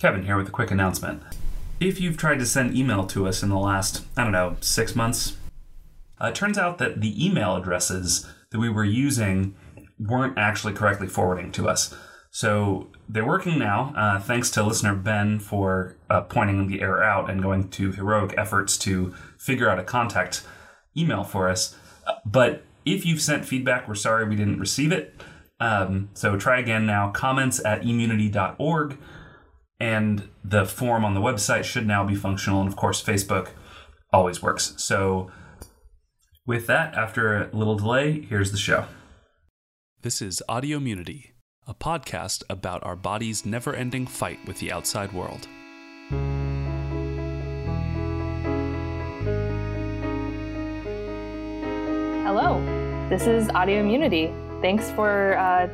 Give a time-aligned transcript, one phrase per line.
[0.00, 1.22] Kevin here with a quick announcement.
[1.78, 4.96] If you've tried to send email to us in the last, I don't know, six
[4.96, 5.36] months,
[6.18, 9.54] uh, it turns out that the email addresses that we were using
[9.98, 11.94] weren't actually correctly forwarding to us.
[12.30, 17.28] So they're working now, uh, thanks to listener Ben for uh, pointing the error out
[17.28, 20.42] and going to heroic efforts to figure out a contact
[20.96, 21.76] email for us.
[22.24, 25.14] But if you've sent feedback, we're sorry we didn't receive it.
[25.58, 27.10] Um, so try again now.
[27.10, 28.96] Comments at immunity.org.
[29.80, 32.60] And the form on the website should now be functional.
[32.60, 33.48] And of course, Facebook
[34.12, 34.74] always works.
[34.76, 35.30] So
[36.46, 38.84] with that, after a little delay, here's the show.
[40.02, 41.32] This is Audio Immunity,
[41.66, 45.48] a podcast about our body's never ending fight with the outside world.
[52.24, 52.60] Hello,
[53.08, 54.32] this is Audio Immunity.
[54.60, 55.68] Thanks for uh,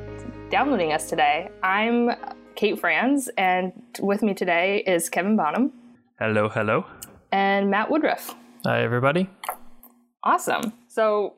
[0.50, 1.50] downloading us today.
[1.62, 2.10] I'm
[2.56, 5.72] Kate Franz, and with me today is Kevin Bonham
[6.18, 6.86] Hello, hello.
[7.30, 8.34] and Matt Woodruff.
[8.64, 9.28] Hi, everybody.
[10.24, 10.72] Awesome.
[10.88, 11.34] So,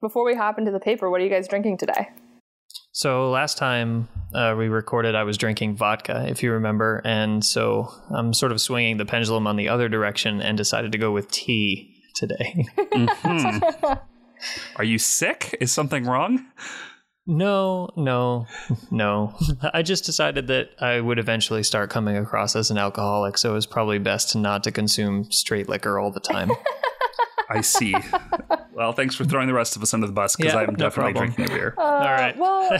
[0.00, 2.08] before we hop into the paper, what are you guys drinking today?
[2.92, 7.92] So last time uh, we recorded, I was drinking vodka, if you remember, and so
[8.10, 11.30] I'm sort of swinging the pendulum on the other direction and decided to go with
[11.30, 12.66] tea today.
[14.76, 15.56] Are you sick?
[15.60, 16.44] Is something wrong?
[17.26, 18.46] No, no,
[18.90, 19.34] no.
[19.72, 23.54] I just decided that I would eventually start coming across as an alcoholic, so it
[23.54, 26.50] was probably best not to consume straight liquor all the time.
[27.50, 27.94] I see.
[28.72, 30.76] well, thanks for throwing the rest of us under the bus because Yeah, I'm no
[30.88, 31.34] definitely problem.
[31.34, 31.74] drinking a beer.
[31.78, 32.38] Uh, all right.
[32.38, 32.70] Well,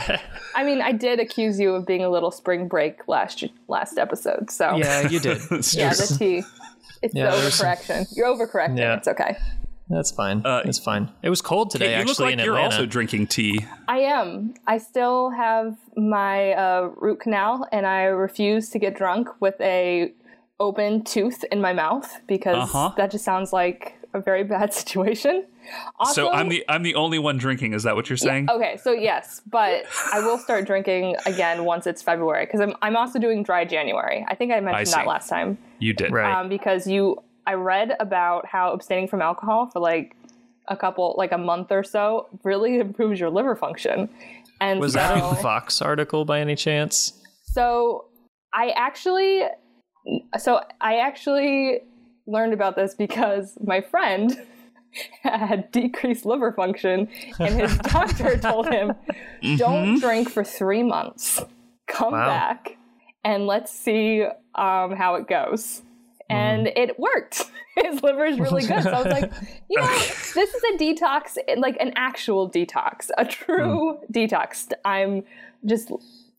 [0.55, 4.49] I mean, I did accuse you of being a little spring break last last episode.
[4.49, 5.37] So, yeah, you did.
[5.73, 6.43] Yeah, the tea.
[7.03, 8.07] It's Yeah, the there's some- overcorrection.
[8.15, 8.79] You're overcorrecting.
[8.79, 8.95] Yeah.
[8.97, 9.37] It's okay.
[9.93, 10.41] That's fine.
[10.45, 11.11] Uh, it's fine.
[11.21, 12.75] It was cold today, Kate, you look actually, like in you're Atlanta.
[12.75, 13.65] also drinking tea.
[13.87, 14.53] I am.
[14.67, 20.11] I still have my uh, root canal, and I refuse to get drunk with a
[20.59, 22.91] open tooth in my mouth because Uh-huh.
[22.97, 25.45] that just sounds like a very bad situation.
[25.99, 27.73] Also, so I'm the I'm the only one drinking.
[27.73, 28.49] Is that what you're saying?
[28.49, 28.77] okay.
[28.77, 33.17] So yes, but I will start drinking again once it's February because I'm I'm also
[33.17, 34.25] doing dry January.
[34.27, 34.95] I think I mentioned see.
[34.95, 36.11] that last time You did.
[36.11, 36.33] right.
[36.39, 40.15] um, because you I read about how abstaining from alcohol for like
[40.69, 44.09] a couple like a month or so really improves your liver function.
[44.61, 47.13] And was so, that a Vox article by any chance?
[47.43, 48.05] So
[48.53, 49.43] I actually,
[50.37, 51.81] so I actually
[52.27, 54.37] learned about this because my friend
[55.23, 57.09] had decreased liver function,
[57.39, 58.93] and his doctor told him,
[59.57, 61.41] "Don't drink for three months.
[61.87, 62.27] Come Wow.
[62.27, 62.77] back,
[63.23, 64.23] and let's see
[64.55, 65.81] um, how it goes."
[66.31, 66.35] Mm-hmm.
[66.35, 67.43] And it worked.
[67.75, 68.83] His liver is really good.
[68.83, 69.31] So I was like,
[69.69, 74.11] you know, this is a detox, like an actual detox, a true mm.
[74.11, 74.71] detox.
[74.85, 75.23] I'm
[75.65, 75.91] just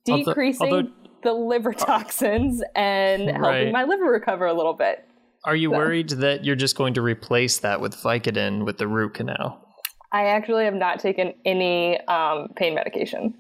[0.05, 0.91] decreasing although-
[1.23, 5.05] the liver uh, toxins and helping my liver recover a little bit.
[5.44, 9.15] Are you worried that you're just going to replace that with Vicodin with the root
[9.15, 9.61] canal?
[10.12, 13.34] I actually have not taken any um, pain medication.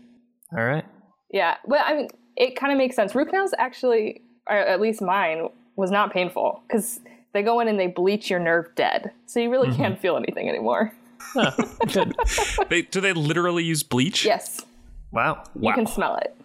[0.56, 0.84] All right.
[1.30, 3.14] Yeah, Well, I mean, it kind of makes sense.
[3.14, 7.00] Root canals actually, or at least mine, was not painful because
[7.32, 10.48] they go in and they bleach your nerve dead, so you really can't feel anything
[10.48, 10.92] anymore.
[11.18, 11.50] Huh,
[11.92, 12.14] good.
[12.68, 14.24] They, do they literally use bleach?
[14.24, 14.64] Yes,
[15.10, 15.44] Wow.
[15.58, 16.36] you can smell it.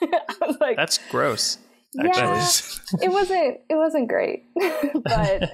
[0.02, 1.58] I was like, That's gross.
[1.94, 2.46] yeah,
[3.02, 3.60] it wasn't.
[3.68, 4.44] It wasn't great,
[5.04, 5.50] but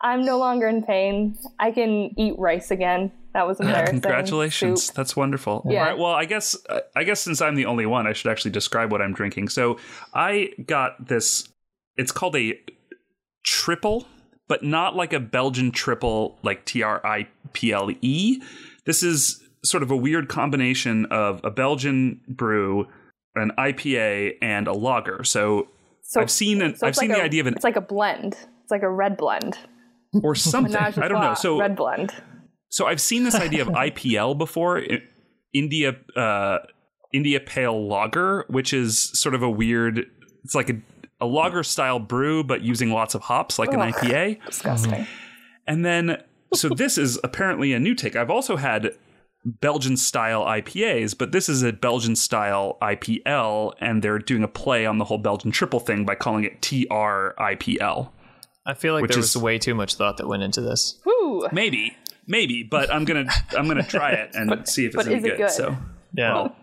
[0.00, 1.38] I'm no longer in pain.
[1.58, 3.10] I can eat rice again.
[3.32, 4.00] That was embarrassing.
[4.00, 4.84] Congratulations.
[4.84, 4.94] Soup.
[4.94, 5.62] That's wonderful.
[5.68, 5.80] Yeah.
[5.80, 5.98] All right.
[5.98, 8.90] Well, I guess uh, I guess since I'm the only one, I should actually describe
[8.92, 9.48] what I'm drinking.
[9.50, 9.78] So
[10.14, 11.48] I got this.
[11.96, 12.58] It's called a
[13.46, 14.06] triple,
[14.48, 18.42] but not like a Belgian triple, like T R I P L E.
[18.84, 22.86] This is sort of a weird combination of a Belgian brew,
[23.34, 25.24] an IPA, and a lager.
[25.24, 25.68] So.
[26.02, 27.74] So- I've seen an, So I've seen like the a- idea of an It's like
[27.76, 28.34] a blend.
[28.62, 29.58] It's like a red blend.
[30.22, 30.76] or something.
[30.76, 31.34] I don't know.
[31.34, 32.12] So red blend.
[32.68, 34.82] So I've seen this idea of IPL before,
[35.52, 36.58] India uh,
[37.12, 40.06] India Pale Lager, which is sort of a weird.
[40.44, 40.74] It's like a,
[41.20, 44.44] a lager style brew, but using lots of hops, like an IPA.
[44.46, 45.06] Disgusting.
[45.66, 46.22] And then,
[46.54, 48.16] so this is apparently a new take.
[48.16, 48.90] I've also had
[49.44, 54.84] Belgian style IPAs, but this is a Belgian style IPL, and they're doing a play
[54.86, 58.10] on the whole Belgian triple thing by calling it TR IPL.
[58.66, 61.00] I feel like Which there is- was way too much thought that went into this.
[61.04, 61.46] Woo.
[61.52, 61.96] Maybe,
[62.26, 63.26] maybe, but I'm gonna
[63.56, 65.36] I'm gonna try it and see if it's but any is it good.
[65.38, 65.50] good?
[65.50, 65.76] So.
[66.14, 66.34] Yeah.
[66.34, 66.56] Well,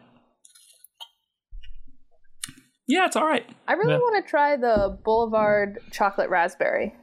[2.88, 3.46] yeah, it's all right.
[3.68, 3.98] I really Yeah.
[4.00, 6.96] want to try the Boulevard chocolate raspberry.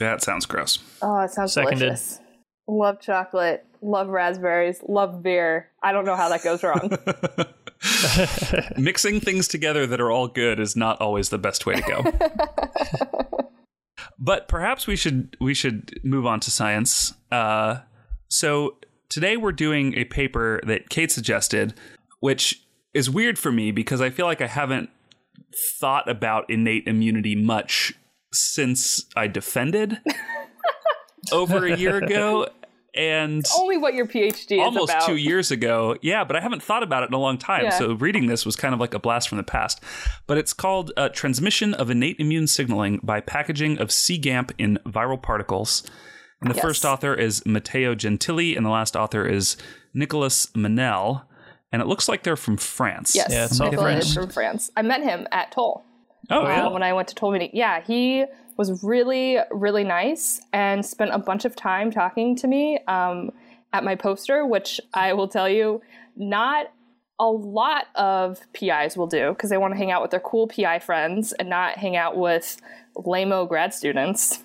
[0.00, 0.78] That sounds gross.
[1.02, 1.78] Oh, it sounds Seconded.
[1.80, 2.20] delicious.
[2.68, 3.64] Love chocolate.
[3.82, 4.80] Love raspberries.
[4.88, 5.70] Love beer.
[5.82, 6.90] I don't know how that goes wrong.
[8.76, 13.48] Mixing things together that are all good is not always the best way to go.
[14.18, 17.14] but perhaps we should we should move on to science.
[17.30, 17.78] Uh,
[18.28, 18.76] so
[19.08, 21.74] today we're doing a paper that Kate suggested,
[22.20, 22.62] which
[22.94, 24.90] is weird for me because I feel like I haven't
[25.78, 27.94] thought about innate immunity much
[28.32, 29.98] since I defended
[31.32, 32.48] over a year ago.
[32.94, 35.96] And Only what your PhD is almost two years ago.
[36.02, 37.64] Yeah, but I haven't thought about it in a long time.
[37.64, 37.70] Yeah.
[37.70, 39.80] So reading this was kind of like a blast from the past.
[40.26, 45.20] But it's called uh, Transmission of Innate Immune Signaling by Packaging of CGAMP in Viral
[45.22, 45.84] Particles.
[46.40, 46.64] And the Yes.
[46.64, 49.56] first author is Matteo Gentili, and the last author is
[49.94, 51.22] Nicolas Manel.
[51.72, 53.14] And it looks like they're from France.
[53.14, 54.26] Yes, Yeah, it's all Nicola is French.
[54.26, 54.70] from France.
[54.76, 55.84] I met him at Toll.
[56.30, 56.68] Oh, uh, yeah.
[56.68, 57.50] when I went to Toll meeting.
[57.52, 58.24] Yeah, he
[58.56, 63.30] was really, really nice and spent a bunch of time talking to me um,
[63.72, 65.80] at my poster, which I will tell you,
[66.16, 66.66] not
[67.20, 70.48] a lot of PIs will do because they want to hang out with their cool
[70.48, 72.56] PI friends and not hang out with
[72.96, 74.42] lame grad students.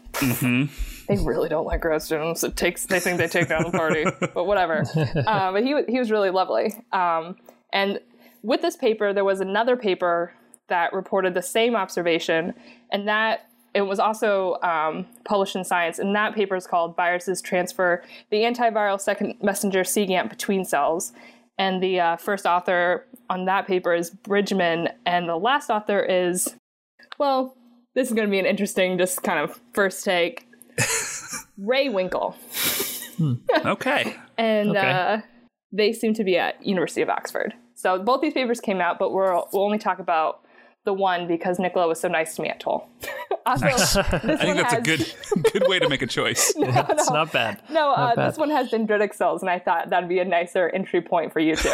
[1.07, 2.43] They really don't like grad students.
[2.43, 4.83] It takes they think they take down the party, but whatever.
[5.27, 6.73] Um, but he he was really lovely.
[6.91, 7.35] Um,
[7.71, 7.99] and
[8.41, 10.33] with this paper, there was another paper
[10.69, 12.53] that reported the same observation,
[12.91, 15.99] and that it was also um, published in Science.
[15.99, 21.11] And that paper is called "Viruses Transfer the Antiviral Second Messenger CGAMP Between Cells."
[21.57, 26.55] And the uh, first author on that paper is Bridgeman, and the last author is,
[27.19, 27.55] well,
[27.93, 30.47] this is going to be an interesting, just kind of first take.
[31.59, 32.35] Rehwinkel,
[33.65, 34.15] Okay.
[34.37, 34.91] and Okay.
[34.91, 35.21] uh,
[35.71, 37.53] they seem to be at University of Oxford.
[37.75, 40.41] So both these papers came out, but we'll, we'll only talk about
[40.85, 42.89] the one because Nicola was so nice to me at Toll.
[43.45, 44.03] also, this I
[44.37, 45.13] think that's a good
[45.53, 46.53] good way to make a choice.
[46.57, 47.61] It's not bad.
[47.69, 48.31] No, uh, bad.
[48.31, 51.39] this one has dendritic cells, and I thought that'd be a nicer entry point for
[51.39, 51.69] you too.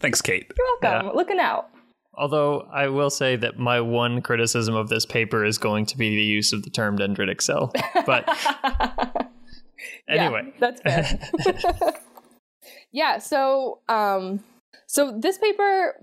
[0.00, 0.50] Thanks, Kate.
[0.56, 1.16] You're welcome.
[1.16, 1.70] Looking out.
[2.14, 6.10] Although I will say that my one criticism of this paper is going to be
[6.10, 7.72] the use of the term dendritic cell.
[8.04, 8.28] But
[10.08, 11.18] anyway, that's fair.
[12.92, 13.18] yeah.
[13.18, 14.42] So, um,
[14.86, 15.94] so this paper,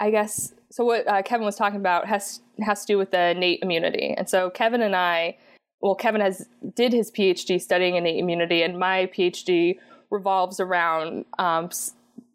[0.00, 3.30] I guess, so what uh, Kevin was talking about has has to do with the
[3.30, 5.36] innate immunity, and so Kevin and I,
[5.82, 9.76] well, Kevin has did his PhD studying innate immunity, and my PhD
[10.10, 11.68] revolves around um,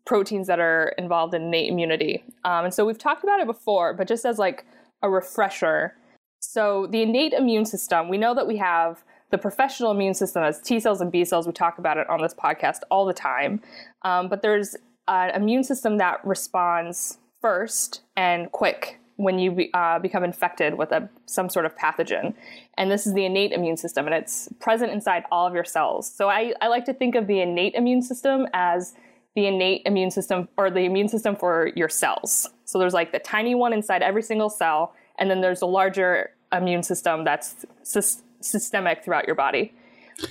[0.08, 2.24] proteins that are involved in innate immunity.
[2.46, 4.66] Um, and so we've talked about it before, but just as like
[5.04, 5.94] a refresher.
[6.40, 10.62] So the innate immune system, we know that we have the professional immune system as
[10.62, 11.46] T cells and B cells.
[11.46, 13.62] We talk about it on this podcast all the time.
[14.04, 14.76] Um, but there's
[15.08, 20.92] an immune system that responds first and quick when you be, uh, become infected with
[20.92, 22.34] a, some sort of pathogen.
[22.78, 26.10] And this is the innate immune system, and it's present inside all of your cells.
[26.10, 28.94] So I, I like to think of the innate immune system as
[29.38, 32.50] the innate immune system or the immune system for your cells.
[32.66, 36.32] So there's like the tiny one inside every single cell, and then there's a larger
[36.52, 39.74] immune system that's sys- systemic throughout your body.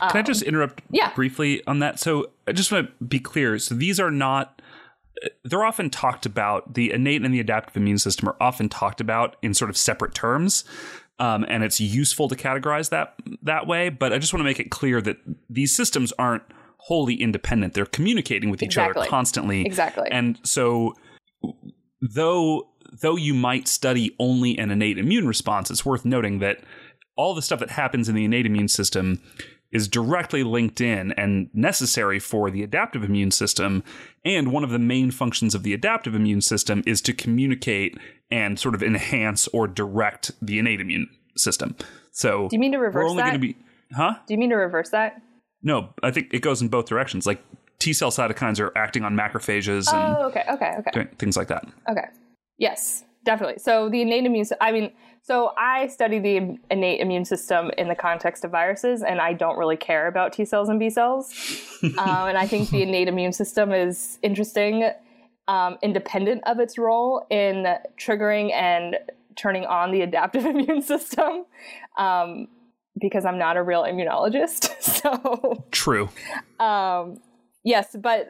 [0.01, 1.15] Can I just interrupt Um, yeah.
[1.15, 2.01] briefly on that?
[2.01, 3.61] So I just want to be clear.
[3.61, 4.61] So these are not.
[5.45, 6.75] They're often talked about.
[6.75, 10.15] The innate and the adaptive immune system are often talked about in sort of separate
[10.15, 10.65] terms,
[11.21, 13.89] um, and it's useful to categorize that that way.
[13.89, 15.19] But I just want to make it clear that
[15.49, 16.43] these systems aren't
[16.87, 17.75] wholly independent.
[17.75, 19.67] They're communicating with each other constantly.
[19.67, 20.09] Exactly.
[20.11, 20.95] And so,
[22.01, 22.69] though
[23.03, 26.61] though you might study only an innate immune response, it's worth noting that
[27.17, 29.21] all the stuff that happens in the innate immune system
[29.73, 33.83] is directly linked in and necessary for the adaptive immune system.
[34.25, 37.99] And one of the main functions of the adaptive immune system is to communicate
[38.31, 41.75] and sort of enhance or direct the innate immune system.
[42.13, 43.41] So, Do you mean to we're reverse only that?
[43.41, 43.57] be,
[43.95, 44.15] huh?
[44.27, 45.21] Do you mean to reverse that?
[45.63, 47.27] No, I think it goes in both directions.
[47.27, 47.43] Like
[47.79, 51.09] T cell cytokines are acting on macrophages and Oh, okay, okay, okay.
[51.19, 51.67] things like that.
[51.89, 52.07] Okay.
[52.59, 53.59] Yes, definitely.
[53.59, 57.97] So the innate immune, I mean, so I study the innate immune system in the
[57.97, 61.33] context of viruses, and I don't really care about T cells and B cells.
[61.83, 64.89] um, and I think the innate immune system is interesting,
[65.49, 67.67] um, independent of its role in
[67.99, 68.97] triggering and
[69.35, 71.45] turning on the adaptive immune system.
[71.99, 72.47] Um,
[73.01, 76.09] because I'm not a real immunologist, so True.
[76.59, 77.21] um,
[77.65, 78.29] yes, but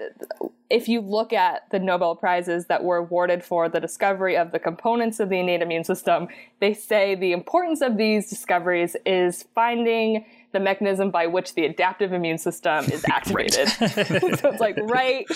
[0.68, 4.58] if you look at the Nobel Prizes that were awarded for the discovery of the
[4.58, 6.28] components of the innate immune system,
[6.60, 12.12] they say the importance of these discoveries is finding the mechanism by which the adaptive
[12.12, 13.68] immune system is activated.
[13.78, 15.26] so it's like right,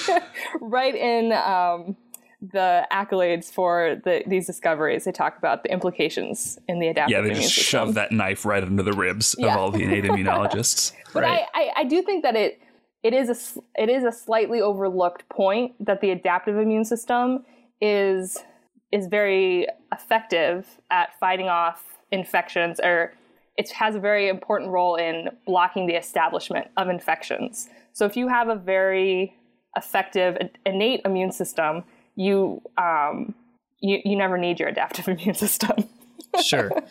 [0.61, 1.97] right in um,
[2.43, 5.05] the accolades for the, these discoveries.
[5.05, 7.65] They talk about the implications in the adaptive Yeah, they just system.
[7.87, 9.53] shove that knife right under the ribs Yeah.
[9.55, 10.93] of all the innate immunologists.
[11.13, 11.43] But Right.
[11.55, 12.61] I, I, I do think that it
[13.03, 17.45] it is a it is a slightly overlooked point that the adaptive immune system
[17.81, 18.39] is
[18.93, 23.13] is very effective at fighting off infections or
[23.57, 27.69] it has a very important role in blocking the establishment of infections.
[27.93, 29.35] So if you have a very
[29.77, 31.85] effective innate immune system,
[32.17, 33.35] you um,
[33.81, 35.89] you, you never need your adaptive immune system.
[36.43, 36.71] Sure.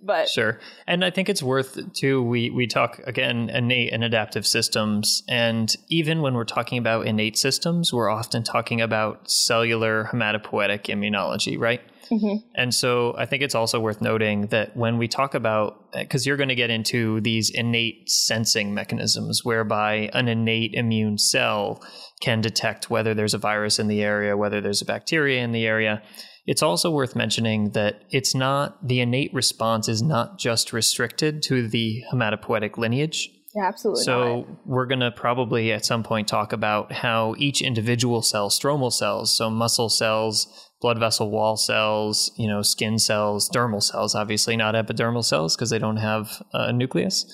[0.00, 0.60] But Sure.
[0.86, 5.74] And I think it's worth too we we talk again innate and adaptive systems and
[5.88, 11.80] even when we're talking about innate systems, we're often talking about cellular hematopoietic immunology, right?
[12.10, 12.36] Mm-hmm.
[12.54, 16.36] And so I think it's also worth noting that when we talk about because you're
[16.36, 21.82] going to get into these innate sensing mechanisms whereby an innate immune cell
[22.20, 25.66] can detect whether there's a virus in the area, whether there's a bacteria in the
[25.66, 26.02] area.
[26.48, 31.68] It's also worth mentioning that it's not the innate response is not just restricted to
[31.68, 33.30] the hematopoietic lineage.
[33.54, 34.04] yeah, absolutely.
[34.04, 34.46] So not.
[34.64, 39.30] we're going to probably at some point talk about how each individual cell, stromal cells,
[39.30, 40.46] so muscle cells,
[40.80, 45.68] blood vessel wall cells, you know, skin cells, dermal cells, obviously not epidermal cells because
[45.68, 47.30] they don't have a nucleus.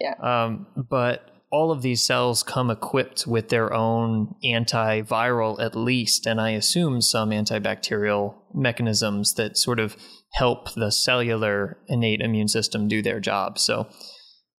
[0.00, 0.14] Yeah.
[0.20, 6.40] Um, but all of these cells come equipped with their own antiviral, at least, and
[6.40, 9.96] I assume some antibacterial mechanisms that sort of
[10.34, 13.58] help the cellular innate immune system do their job.
[13.58, 13.88] So,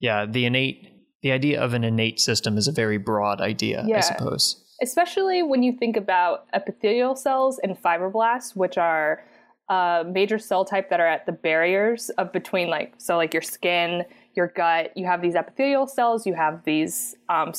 [0.01, 0.83] yeah, the innate,
[1.23, 4.65] the idea of an innate system is a very broad idea, I suppose.
[4.81, 9.25] especially when you think about epithelial cells and fibroblasts, which are
[9.69, 13.43] a major cell type that are at the barriers of between, like, so like your
[13.43, 14.05] skin,
[14.39, 14.97] your gut.
[14.97, 16.27] You have these epithelial cells.
[16.27, 17.53] You have these um,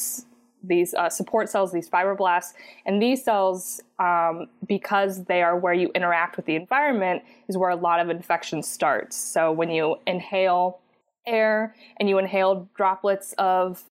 [0.64, 2.54] these uh, support cells, these fibroblasts,
[2.86, 7.70] and these cells, um, because they are where you interact with the environment, is where
[7.70, 9.16] a lot of infection starts.
[9.16, 10.80] So when you inhale
[11.26, 13.84] air and you inhale droplets of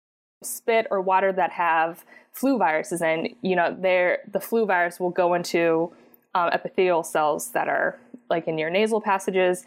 [0.43, 5.11] spit or water that have flu viruses in, you know, there the flu virus will
[5.11, 5.93] go into
[6.35, 9.65] um, epithelial cells that are like in your nasal passages.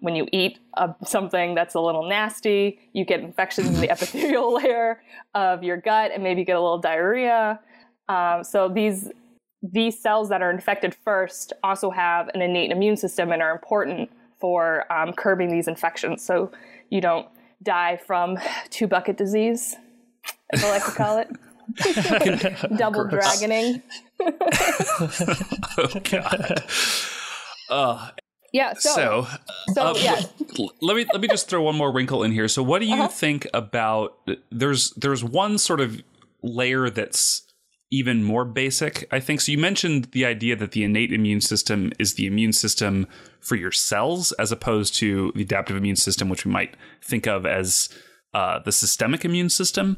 [0.00, 4.54] When you eat uh, something that's a little nasty, you get infections in the epithelial
[4.54, 5.02] layer
[5.34, 7.60] of your gut and maybe get a little diarrhea.
[8.08, 9.10] Um, so these
[9.72, 14.10] these cells that are infected first also have an innate immune system and are important
[14.38, 16.22] for um, curbing these infections.
[16.22, 16.52] So
[16.90, 17.26] you don't
[17.62, 18.38] die from
[18.70, 19.76] two bucket disease,
[20.52, 21.28] as I like to call it.
[22.76, 23.82] Double dragoning.
[25.78, 26.64] oh god.
[27.70, 28.10] Uh,
[28.54, 28.72] Yeah.
[28.74, 30.20] So, so, so, uh, yeah.
[30.80, 32.48] let me let me just throw one more wrinkle in here.
[32.48, 33.08] So, what do you Uh-huh.
[33.08, 34.16] think about?
[34.50, 36.00] There's there's one sort of
[36.42, 37.42] layer that's
[37.90, 39.06] even more basic.
[39.10, 39.52] I think so.
[39.52, 43.06] You mentioned the idea that the innate immune system is the immune system
[43.40, 47.46] for your cells, as opposed to the adaptive immune system, which we might think of
[47.46, 47.88] as
[48.34, 49.96] uh, the systemic immune system.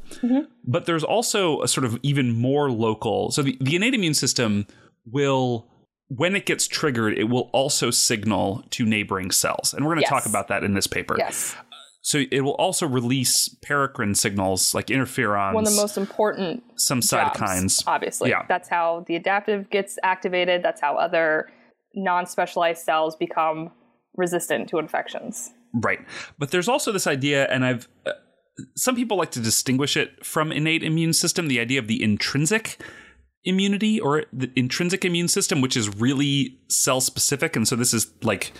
[0.65, 3.31] But there's also a sort of even more local.
[3.33, 4.67] So the, the innate immune system
[5.11, 5.69] will,
[6.09, 9.75] when it gets triggered, it will also signal to neighboring cells.
[9.75, 10.23] And we're going to Yes.
[10.23, 11.17] talk about that in this paper.
[11.19, 11.57] Yes.
[12.03, 17.01] So it will also release paracrine signals like interferons, One of the most important some
[17.01, 17.83] jobs, cytokines.
[17.89, 18.31] obviously.
[18.31, 18.43] Yeah.
[18.49, 20.63] That's how the adaptive gets activated.
[20.63, 21.51] That's how other
[21.97, 23.73] non specialized cells become
[24.15, 25.51] resistant to infections.
[25.75, 25.99] Right.
[26.39, 27.89] But there's also this idea, and I've.
[28.07, 28.13] Uh,
[28.77, 32.81] some people like to distinguish it from innate immune system, the idea of the intrinsic
[33.47, 37.57] immunity or the intrinsic immune system, which is really cell specific.
[37.57, 38.53] And so this is like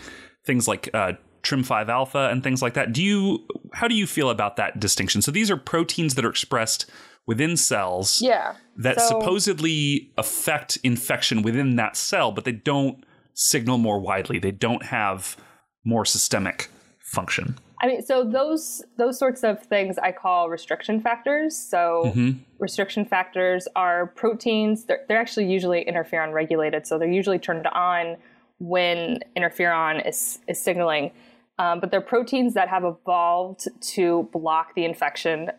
[0.45, 1.13] things like uh,
[1.43, 2.93] TRIM5 alpha and things like that.
[2.93, 5.23] Do you, how do you feel about that distinction?
[5.23, 6.87] So these are proteins that are expressed
[7.27, 8.55] within cells Yeah.
[8.79, 13.03] that So- supposedly affect infection within that cell, but they don't
[13.35, 14.39] signal more widely.
[14.39, 15.37] They don't have
[15.85, 16.69] more systemic
[17.01, 17.57] function.
[17.83, 21.57] I mean, so those those sorts of things I call restriction factors.
[21.57, 22.39] So Mm-hmm.
[22.59, 24.85] restriction factors are proteins.
[24.85, 28.17] They're, they're actually usually interferon regulated, so they're usually turned on
[28.59, 31.13] when interferon is is signaling.
[31.59, 35.51] Um, but they're proteins that have evolved to block the infection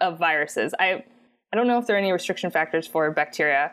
[0.00, 0.74] of viruses.
[0.78, 1.04] I
[1.52, 3.72] I don't know if there are any restriction factors for bacteria.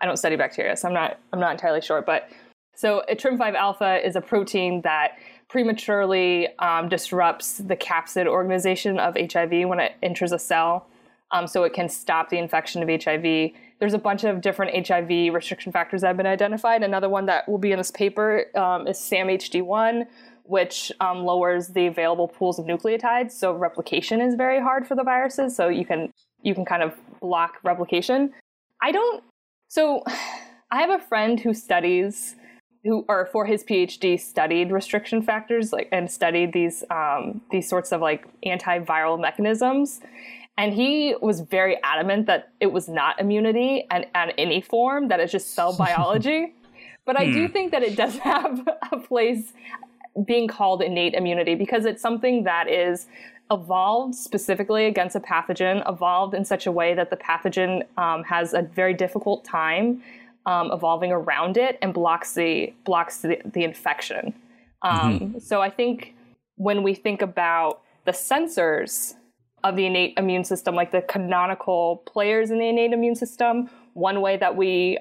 [0.00, 2.02] I don't study bacteria, so I'm not I'm not entirely sure.
[2.02, 2.28] But
[2.76, 5.12] so a TRIM5 alpha is a protein that
[5.48, 10.86] prematurely um, disrupts the capsid organization of HIV when it enters a cell,
[11.30, 13.52] um, so it can stop the infection of HIV.
[13.78, 16.82] There's a bunch of different HIV restriction factors that have been identified.
[16.82, 20.06] Another one that will be in this paper um, is SAMHD1,
[20.44, 23.32] which um, lowers the available pools of nucleotides.
[23.32, 25.54] So replication is very hard for the viruses.
[25.54, 26.12] So you can
[26.42, 28.32] you can kind of block replication.
[28.80, 29.22] I don't.
[29.68, 32.34] So I, I have a friend who studies
[32.86, 37.92] who or for his PhD studied restriction factors like and studied these um, these sorts
[37.92, 40.00] of like antiviral mechanisms.
[40.58, 45.20] And he was very adamant that it was not immunity and, and any form, that
[45.20, 46.54] it's just cell biology.
[47.04, 49.52] but I do think that it does have a place
[50.24, 53.06] being called innate immunity because it's something that is
[53.50, 58.54] evolved specifically against a pathogen, evolved in such a way that the pathogen um, has
[58.54, 60.02] a very difficult time
[60.46, 64.32] um, evolving around it and blocks the blocks the, the infection.
[64.82, 66.14] Um, So I think
[66.56, 69.14] when we think about the sensors
[69.64, 74.20] of the innate immune system, like the canonical players in the innate immune system, one
[74.20, 74.98] way that we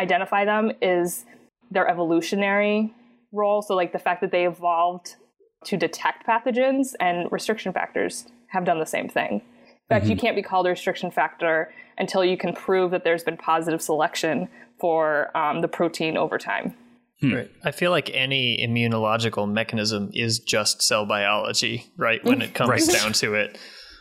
[0.00, 1.24] identify them is
[1.70, 2.94] their evolutionary
[3.32, 3.62] role.
[3.62, 5.16] So, like the fact that they evolved
[5.64, 9.42] to detect pathogens and restriction factors have done the same thing.
[9.90, 13.24] In fact, you can't be called a restriction factor until you can prove that there's
[13.24, 14.48] been positive selection
[14.80, 16.74] for um, the protein over time.
[17.22, 17.50] Right.
[17.62, 22.22] I feel like any immunological mechanism is just cell biology, right?
[22.24, 22.86] When it comes Right.
[22.86, 23.58] down to it.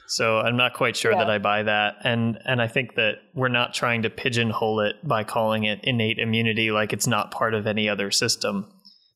[0.07, 1.95] So I'm not quite sure that I buy that.
[2.03, 6.19] And and I think that we're not trying to pigeonhole it by calling it innate
[6.19, 8.67] immunity like it's not part of any other system.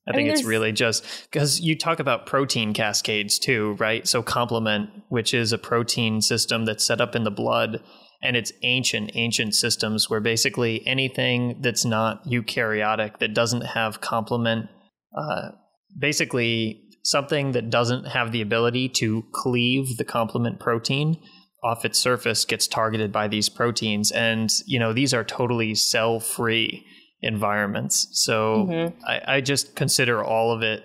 [0.08, 4.08] I, think mean, it's really just because you talk about protein cascades too, right?
[4.08, 7.84] So complement, which is a protein system that's set up in the blood,
[8.22, 14.68] and it's ancient, ancient systems where basically anything that's not eukaryotic that doesn't have complement,
[15.16, 15.50] uh,
[15.98, 21.18] basically something that doesn't have the ability to cleave the complement protein
[21.64, 26.20] off its surface gets targeted by these proteins and you know these are totally cell
[26.20, 26.86] free
[27.22, 29.06] environments so Mm-hmm.
[29.06, 30.84] I, I just consider all of it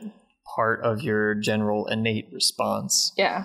[0.56, 3.44] part of your general innate response Yeah.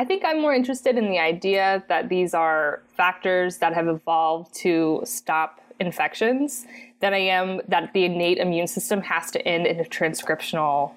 [0.00, 4.54] I think I'm more interested in the idea that these are factors that have evolved
[4.62, 6.64] to stop infections
[7.00, 10.92] than I am that the innate immune system has to end in a transcriptional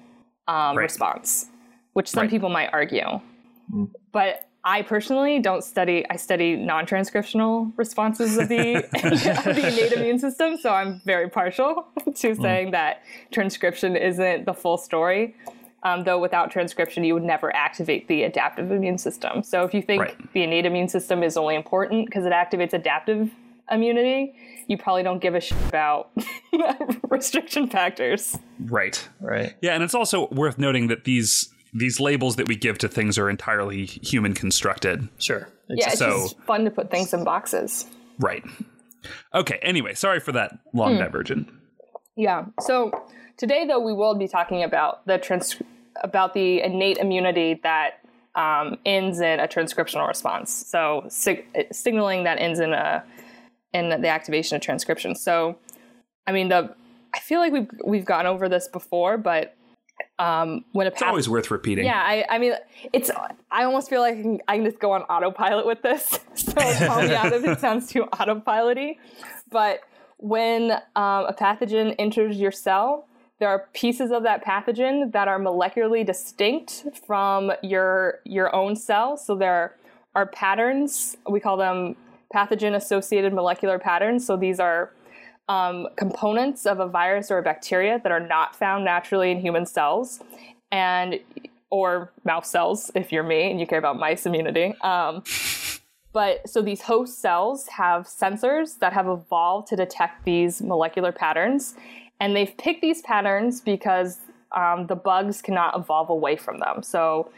[0.48, 0.84] um, Right.
[0.84, 1.50] response,
[1.92, 2.30] which some Right.
[2.30, 3.20] people might argue.
[4.12, 9.92] But I personally don't study, I study non transcriptional responses of the, of the innate
[9.98, 10.56] immune system.
[10.56, 15.34] So I'm very partial to saying that transcription isn't the full story.
[15.84, 19.42] Um, though without transcription, you would never activate the adaptive immune system.
[19.42, 20.32] So if you think Right.
[20.32, 23.30] the innate immune system is only important because it activates adaptive
[23.70, 24.34] immunity,
[24.66, 26.10] you probably don't give a shit about
[27.10, 28.38] restriction factors.
[28.64, 29.06] Right.
[29.20, 32.88] right Yeah, and it's also worth noting that these these labels that we give to
[32.88, 35.08] things are entirely human constructed.
[35.18, 37.86] sure It's Yeah, it's So- just fun to put things in boxes.
[38.18, 38.44] Right.
[39.34, 41.48] Okay, anyway, sorry for that long divergent.
[42.16, 42.44] Yeah.
[42.60, 42.92] So
[43.36, 45.60] today, though, we will be talking about the trans-
[46.02, 48.00] about the innate immunity that
[48.34, 50.52] um, ends in a transcriptional response.
[50.52, 53.04] So sig- signaling that ends in a
[53.72, 55.14] in the activation of transcription.
[55.14, 55.58] So,
[56.26, 56.74] I mean, the
[57.14, 59.56] I feel like we've we've gone over this before, but
[60.18, 61.84] um, when a It's always worth repeating.
[61.84, 62.54] yeah, I, I mean,
[62.92, 63.10] it's.
[63.50, 66.20] I almost feel like I can, I can just go on autopilot with this.
[66.34, 66.52] So
[66.86, 68.96] call me out if it sounds too autopiloty.
[69.50, 69.80] But
[70.18, 73.08] when um, a pathogen enters your cell,
[73.40, 79.16] there are pieces of that pathogen that are molecularly distinct from your your own cell.
[79.16, 79.76] So there
[80.14, 81.16] are patterns.
[81.28, 81.96] We call them
[82.34, 84.26] pathogen-associated molecular patterns.
[84.26, 84.92] So these are
[85.48, 89.66] um, components of a virus or a bacteria that are not found naturally in human
[89.66, 90.20] cells,
[90.70, 91.20] and
[91.70, 94.74] or mouse cells if you're me and you care about mice immunity.
[94.80, 95.22] Um,
[96.12, 101.74] but so these host cells have sensors that have evolved to detect these molecular patterns,
[102.20, 104.18] and they've picked these patterns because
[104.52, 106.82] um, the bugs cannot evolve away from them.
[106.82, 107.30] So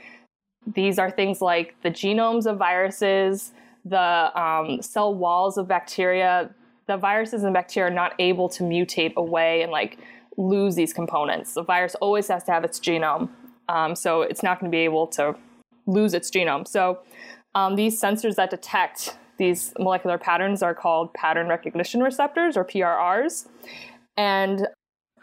[0.66, 3.52] these are things like the genomes of viruses,
[3.84, 6.50] the um, cell walls of bacteria.
[6.86, 9.98] The viruses and bacteria are not able to mutate away and like
[10.36, 11.54] lose these components.
[11.54, 13.28] The virus always has to have its genome,
[13.68, 15.34] um, so it's not going to be able to
[15.86, 16.66] lose its genome.
[16.66, 17.00] So
[17.54, 23.46] um, these sensors that detect these molecular patterns are called pattern recognition receptors or PRRs.
[24.16, 24.68] And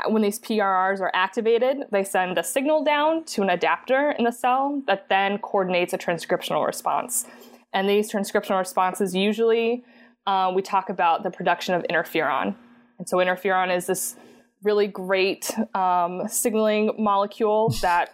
[0.07, 4.31] when these PRRs are activated, they send a signal down to an adapter in the
[4.31, 7.25] cell that then coordinates a transcriptional response.
[7.73, 9.83] And these transcriptional responses usually
[10.25, 12.55] uh, we talk about the production of interferon.
[12.97, 14.15] And so interferon is this
[14.63, 18.09] really great um, signaling molecule that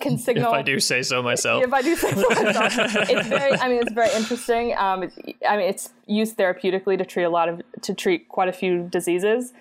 [0.00, 2.72] can if i do say so myself if I do say so myself,
[3.10, 3.52] it's very.
[3.58, 4.76] I mean, it's very interesting.
[4.76, 5.16] Um, it's,
[5.48, 8.88] I mean, it's used therapeutically to treat a lot of to treat quite a few
[8.88, 9.52] diseases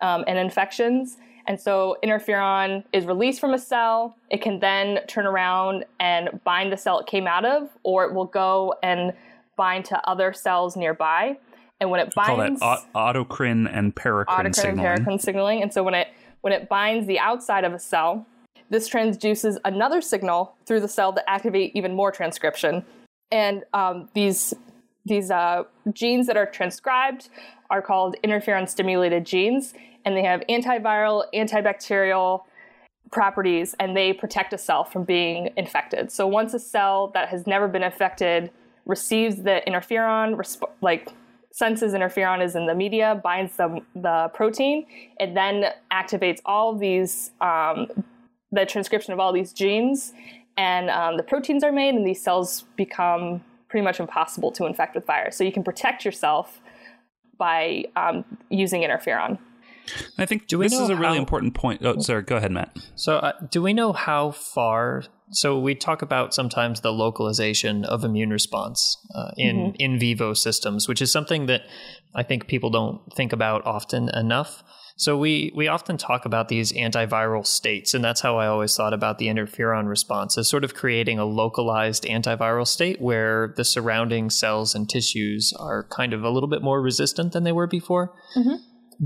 [0.00, 1.18] um, and infections.
[1.46, 4.16] And so, interferon is released from a cell.
[4.30, 8.14] It can then turn around and bind the cell it came out of, or it
[8.14, 9.12] will go and
[9.56, 11.36] bind to other cells nearby.
[11.80, 14.86] and when it binds, Call that autocrine and paracrine autocrine signaling.
[14.86, 16.08] and paracrine signaling, and so when it
[16.40, 18.26] when it binds the outside of a cell,
[18.72, 22.84] this transduces another signal through the cell to activate even more transcription.
[23.30, 24.54] And um, these
[25.04, 27.28] these uh, genes that are transcribed
[27.70, 32.42] are called interferon stimulated genes, and they have antiviral, antibacterial
[33.10, 36.10] properties, and they protect a cell from being infected.
[36.10, 38.50] So once a cell that has never been infected
[38.86, 41.08] receives the interferon, resp- like
[41.50, 44.86] senses interferon is in the media, binds the, the protein,
[45.20, 47.88] it then activates all of these, um,
[48.52, 50.12] the transcription of all these genes,
[50.56, 54.94] and um, the proteins are made, and these cells become pretty much impossible to infect
[54.94, 55.36] with virus.
[55.36, 56.60] So you can protect yourself
[57.38, 59.38] by um, using interferon.
[60.18, 61.80] I think we this is a really how- important point.
[61.84, 62.22] Oh, sorry.
[62.22, 62.76] Go ahead, Matt.
[62.94, 65.02] So, uh, do we know how far?
[65.30, 70.86] So, we talk about sometimes the localization of immune response uh, in in vivo systems,
[70.86, 71.62] which is something that
[72.14, 74.62] I think people don't think about often enough.
[74.96, 78.92] So, we we often talk about these antiviral states, and that's how I always thought
[78.92, 84.30] about the interferon response as sort of creating a localized antiviral state where the surrounding
[84.30, 88.14] cells and tissues are kind of a little bit more resistant than they were before.
[88.36, 88.56] Mm-hmm.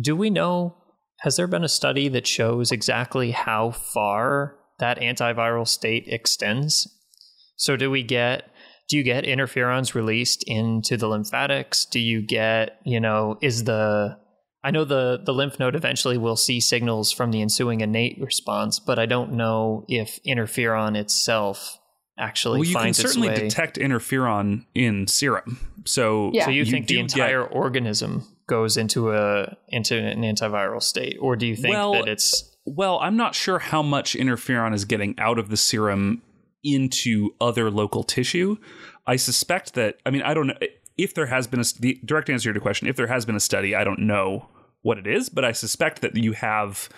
[0.01, 0.77] Do we know?
[1.21, 6.87] Has there been a study that shows exactly how far that antiviral state extends?
[7.57, 8.51] So, do we get?
[8.89, 11.85] Do you get interferons released into the lymphatics?
[11.87, 12.81] Do you get?
[12.85, 14.19] You know, is the
[14.67, 18.81] I know the the lymph node eventually will see signals from the ensuing innate response,
[18.81, 21.79] but I don't know if interferon itself
[22.19, 23.35] actually Well, you can certainly way.
[23.37, 25.61] detect interferon in serum.
[25.85, 26.47] So, Yeah.
[26.47, 31.37] so you, think the entire get- organism goes into a into an antiviral state, or
[31.37, 35.15] do you think Well, that it's Well, I'm not sure how much interferon is getting
[35.19, 36.23] out of the serum
[36.65, 38.57] into other local tissue.
[39.07, 40.59] I suspect that, I mean, I don't know
[40.99, 43.37] if there has been a, the direct answer to your question, if there has been
[43.37, 44.49] a study, I don't know
[44.87, 46.89] what it is, but I suspect that you have,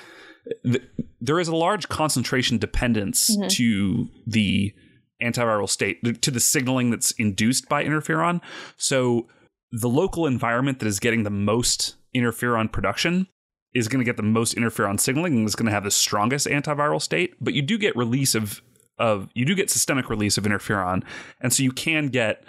[0.63, 0.83] th-
[1.21, 3.49] there is a large concentration dependence mm-hmm.
[3.49, 4.75] to the
[5.23, 8.43] antiviral state, to the signaling that's induced by interferon.
[8.77, 9.27] So
[9.73, 13.27] the local environment that is getting the most interferon production
[13.75, 16.47] is going to get the most interferon signaling and is going to have the strongest
[16.47, 17.35] antiviral state.
[17.41, 18.61] But you do get release of
[18.99, 21.05] of you do get systemic release of interferon,
[21.41, 22.45] and so you can get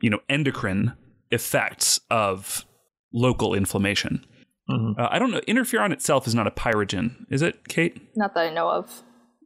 [0.00, 0.92] you know endocrine
[1.30, 2.64] effects of
[3.12, 4.24] local inflammation.
[4.68, 4.98] Mhm.
[4.98, 5.40] Uh, I don't know.
[5.46, 8.00] Interferon itself is not a pyrogen, is it, Kate?
[8.16, 9.02] Not that I know of.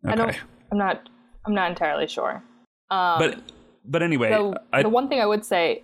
[0.06, 0.34] I don't.
[0.72, 1.08] I'm not.
[1.46, 2.42] I'm not entirely sure.
[2.90, 3.38] Um, But
[3.84, 5.82] but anyway, So I, the one thing I would say,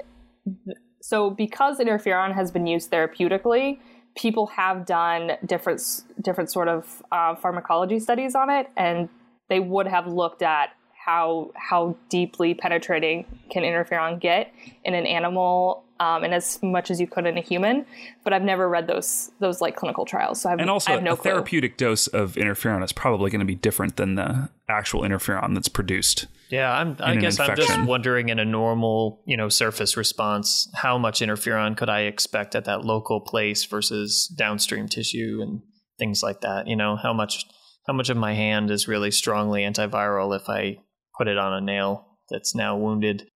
[1.03, 3.79] so because interferon has been used therapeutically,
[4.17, 5.83] people have done different
[6.23, 9.09] different sort of uh, pharmacology studies on it, and
[9.49, 10.71] they would have looked at
[11.05, 14.53] how how deeply penetrating can interferon get
[14.85, 17.87] in an animal, um, and as much as you could in a human.
[18.25, 20.63] But I've never read those those like clinical trials, so I've, no clue.
[20.63, 21.31] and also I have no a clue.
[21.31, 25.69] therapeutic dose of interferon is probably going to be different than the actual interferon that's
[25.69, 26.27] produced.
[26.49, 30.97] Yeah, I'm, I guess I'm just wondering in a normal, you know, surface response, how
[30.97, 35.63] much interferon could I expect at that local place versus downstream tissue and
[35.99, 36.69] things like that?
[36.69, 37.45] You know, how much
[37.87, 40.79] how much of my hand is really strongly antiviral if I
[41.17, 43.29] put it on a nail that's now wounded?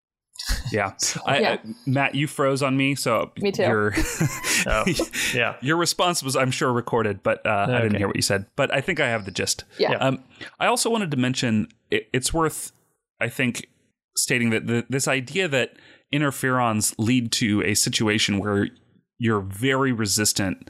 [0.72, 0.94] Yeah.
[1.26, 1.52] I, Yeah.
[1.54, 3.64] I, Matt, you froze on me, so Me too.
[3.64, 3.94] Your,
[4.68, 4.84] Oh,
[5.34, 5.56] yeah.
[5.62, 8.46] your response was, I'm sure, recorded, but uh, I didn't hear what you said.
[8.56, 9.64] But I think I have the gist.
[9.78, 9.94] Yeah.
[9.94, 10.24] Um,
[10.60, 12.72] I also wanted to mention it, it's worth,
[13.20, 13.68] I think,
[14.18, 15.74] stating that the, this idea that
[16.14, 18.68] interferons lead to a situation where
[19.18, 20.70] you're very resistant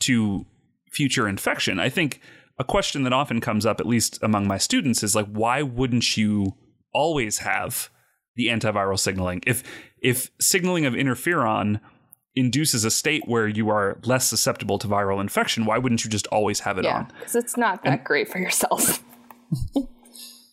[0.00, 0.44] to
[0.90, 1.78] future infection.
[1.78, 2.20] I think
[2.58, 6.16] a question that often comes up, at least among my students, is like, why wouldn't
[6.16, 6.54] you
[6.92, 7.88] always have
[8.40, 9.42] the antiviral signaling?
[9.46, 9.62] If
[10.00, 11.80] if signaling of interferon
[12.36, 16.26] induces a state where you are less susceptible to viral infection, why wouldn't you just
[16.28, 17.12] always have it yeah, on?
[17.18, 19.00] because it's not that great for your cells.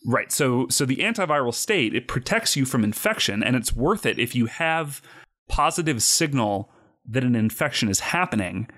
[0.06, 0.32] Right.
[0.32, 4.34] So so the antiviral state it protects you from infection and it's worth it if
[4.34, 5.02] you have
[5.50, 6.70] positive signal
[7.06, 8.68] that an infection is happening,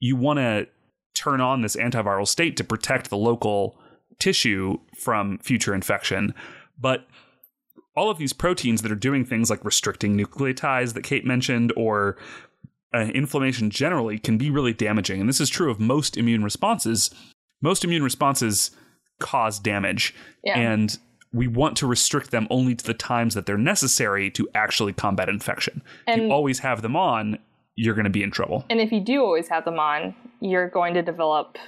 [0.00, 0.66] you want to
[1.14, 3.78] turn on this antiviral state to protect the local
[4.18, 6.32] tissue from future infection.
[6.78, 7.06] But
[7.98, 12.16] all of these proteins that are doing things like restricting nucleotides that Kate mentioned or
[12.94, 15.20] uh, inflammation generally can be really damaging.
[15.20, 17.10] And this is true of most immune responses.
[17.60, 18.70] Most immune responses
[19.18, 20.14] cause damage.
[20.44, 20.56] Yeah.
[20.56, 20.96] And
[21.32, 25.28] we want to restrict them only to the times that they're necessary to actually combat
[25.28, 25.82] infection.
[26.06, 27.36] if you always have them on,
[27.74, 28.64] you're going to be in trouble.
[28.70, 31.58] And if you do always have them on, you're going to develop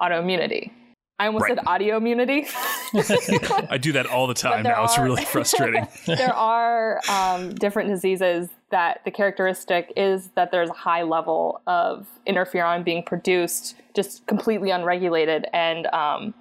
[0.00, 0.70] autoimmunity.
[1.18, 2.46] I almost said audio immunity.
[2.94, 4.84] I do that all the time now.
[4.84, 5.86] It's really frustrating.
[6.06, 12.06] there are um, different diseases that the characteristic is that there's a high level of
[12.26, 16.34] interferon being produced, just completely unregulated, and um,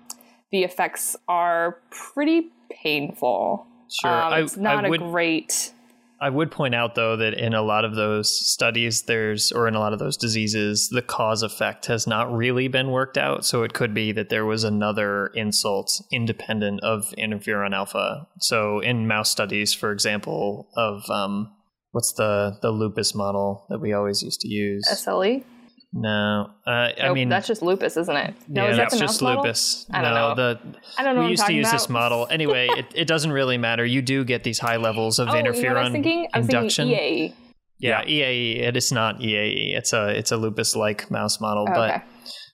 [0.52, 3.66] the effects are pretty painful.
[3.90, 4.12] Sure.
[4.12, 5.72] Um, I- it's not I a would- great.
[6.20, 9.76] I would point out though that in a lot of those studies there's or in
[9.76, 13.64] a lot of those diseases the cause effect has not really been worked out so
[13.64, 18.28] it could be that there was another insult independent of interferon alpha.
[18.40, 21.52] So in mouse studies for example of um
[21.92, 24.86] what's the the lupus model that we always used to use?
[24.90, 25.44] SLE.
[25.98, 26.52] No.
[26.68, 28.36] Uh, I mean that's just lupus, isn't it?
[28.50, 29.44] No, yeah, is that's just model?
[29.44, 29.86] lupus.
[29.92, 30.36] I don't no, know.
[30.36, 30.60] the
[30.98, 31.22] I don't know.
[31.22, 32.68] what we I'm used to talking use this model anyway.
[32.70, 33.86] It, it doesn't really matter.
[33.86, 36.28] You do get these high levels of Oh, you know interferon what I was thinking?
[36.34, 36.88] I was induction.
[36.90, 37.34] thinking EAE.
[37.80, 38.60] Yeah, EAE.
[38.62, 39.78] It is not EAE.
[39.78, 42.02] It's a it's a lupus-like mouse model, Oh, okay.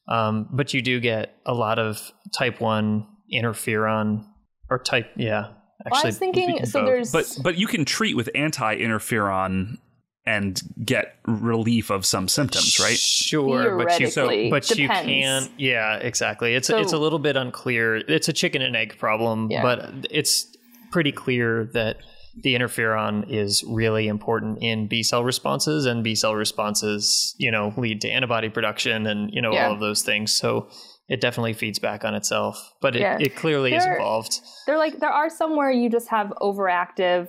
[0.08, 4.24] but um, but you do get a lot of type one interferon
[4.70, 5.48] or type yeah.
[5.90, 6.66] Well, Actually, I was thinking.
[6.68, 6.86] So both.
[6.86, 7.12] there's.
[7.12, 9.78] but but you can treat with anti-interferon
[10.26, 12.96] and get relief of some symptoms, right?
[12.98, 14.50] Sure, but you Theoretically.
[14.52, 15.50] but you can't.
[15.58, 16.54] Yeah, exactly.
[16.54, 17.96] It's So- it's a little bit unclear.
[17.98, 19.64] It's a chicken and egg problem, Yeah.
[19.64, 20.46] but it's
[20.92, 21.98] pretty clear that
[22.44, 27.74] the interferon is really important in B cell responses, and B cell responses, you know,
[27.76, 29.68] lead to antibody production, and you know Yeah.
[29.68, 30.32] all of those things.
[30.32, 30.70] So
[31.10, 33.18] it definitely feeds back on itself, but it, Yeah.
[33.20, 34.40] it clearly is involved.
[34.66, 37.28] They're like there are some where you just have overactive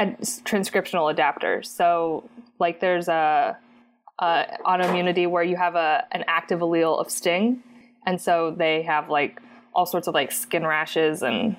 [0.00, 1.66] ad- transcriptional adapters.
[1.66, 3.56] So like there's a,
[4.18, 7.62] a autoimmunity where you have a an active allele of sting,
[8.06, 9.40] and so they have like
[9.74, 11.56] all sorts of like skin rashes and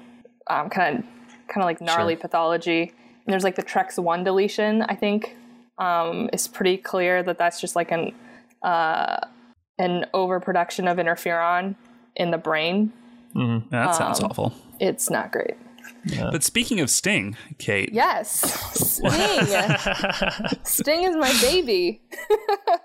[0.50, 1.04] um, kind of
[1.48, 2.82] kind of like gnarly pathology.
[3.26, 4.82] And there's like the TREX one deletion.
[4.82, 5.36] I think
[5.78, 8.12] um, it's pretty clear that that's just like an
[8.64, 9.18] uh,
[9.80, 11.76] an overproduction of interferon
[12.16, 12.92] in the brain.
[13.72, 14.54] That sounds Um, awful.
[14.80, 15.56] It's not great.
[16.06, 18.30] But speaking of Sting, Kate, Yes,
[18.74, 19.12] Sting.
[20.64, 22.02] Sting is my baby.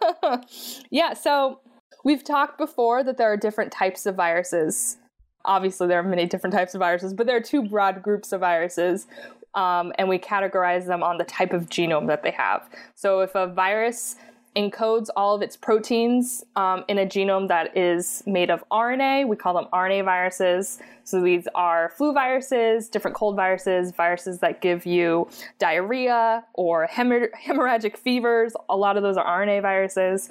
[0.90, 1.60] yeah, so
[2.04, 4.98] we've talked before that there are different types of viruses.
[5.44, 8.40] Obviously, there are many different types of viruses, but there are two broad groups of
[8.40, 9.06] viruses,
[9.54, 12.68] um, and we categorize them on the type of genome that they have.
[12.94, 14.16] So if a virus
[14.56, 19.28] encodes all of its proteins um, in a genome that is made of RNA.
[19.28, 20.78] We call them RNA viruses.
[21.04, 27.30] So these are flu viruses, different cold viruses, viruses that give you diarrhea or hemor-
[27.34, 28.54] hemorrhagic fevers.
[28.68, 30.30] A lot of those are RNA viruses.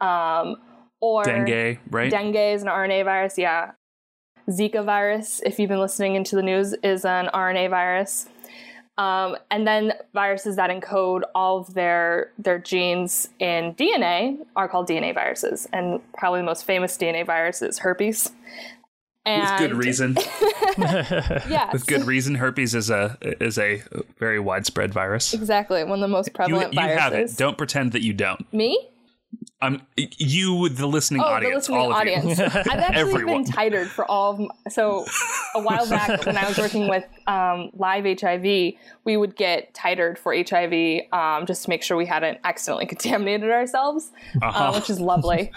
[0.00, 0.56] Um,
[1.00, 2.10] or dengue, right?
[2.10, 3.72] Dengue is an RNA virus, yeah.
[4.48, 8.28] Zika virus, if you've been listening into the news, is an RNA virus.
[9.02, 14.88] Um, and then viruses that encode all of their their genes in DNA are called
[14.88, 15.66] DNA viruses.
[15.72, 18.30] And probably the most famous DNA virus is herpes.
[19.24, 20.16] And With good reason.
[20.78, 23.82] Yes, With good reason, herpes is a is a
[24.18, 25.34] very widespread virus.
[25.34, 25.82] exactly.
[25.84, 27.00] One of the most You, prevalent you viruses.
[27.02, 27.36] have it.
[27.36, 28.50] Don't pretend that you don't.
[28.52, 28.88] Me?
[29.60, 32.36] I'm you, the listening Oh, audience, the listening all of audience.
[32.38, 32.44] you.
[32.44, 33.44] I've actually Everyone.
[33.44, 35.06] been titered for all of my, so
[35.54, 38.42] a while back when I was working with um, live HIV,
[39.04, 43.50] we would get titered for HIV um, just to make sure we hadn't accidentally contaminated
[43.50, 44.10] ourselves,
[44.42, 44.64] Uh-huh.
[44.70, 45.52] uh, which is lovely.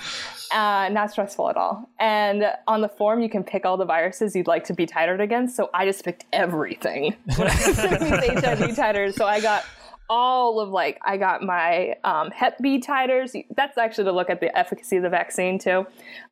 [0.53, 1.89] Uh, not stressful at all.
[1.99, 5.19] And on the form, you can pick all the viruses you'd like to be titered
[5.19, 5.55] against.
[5.55, 9.13] So I just picked everything I was these HIV titers.
[9.15, 9.65] So I got
[10.09, 13.35] all of like I got my um, Hep B titers.
[13.55, 15.85] That's actually to look at the efficacy of the vaccine too.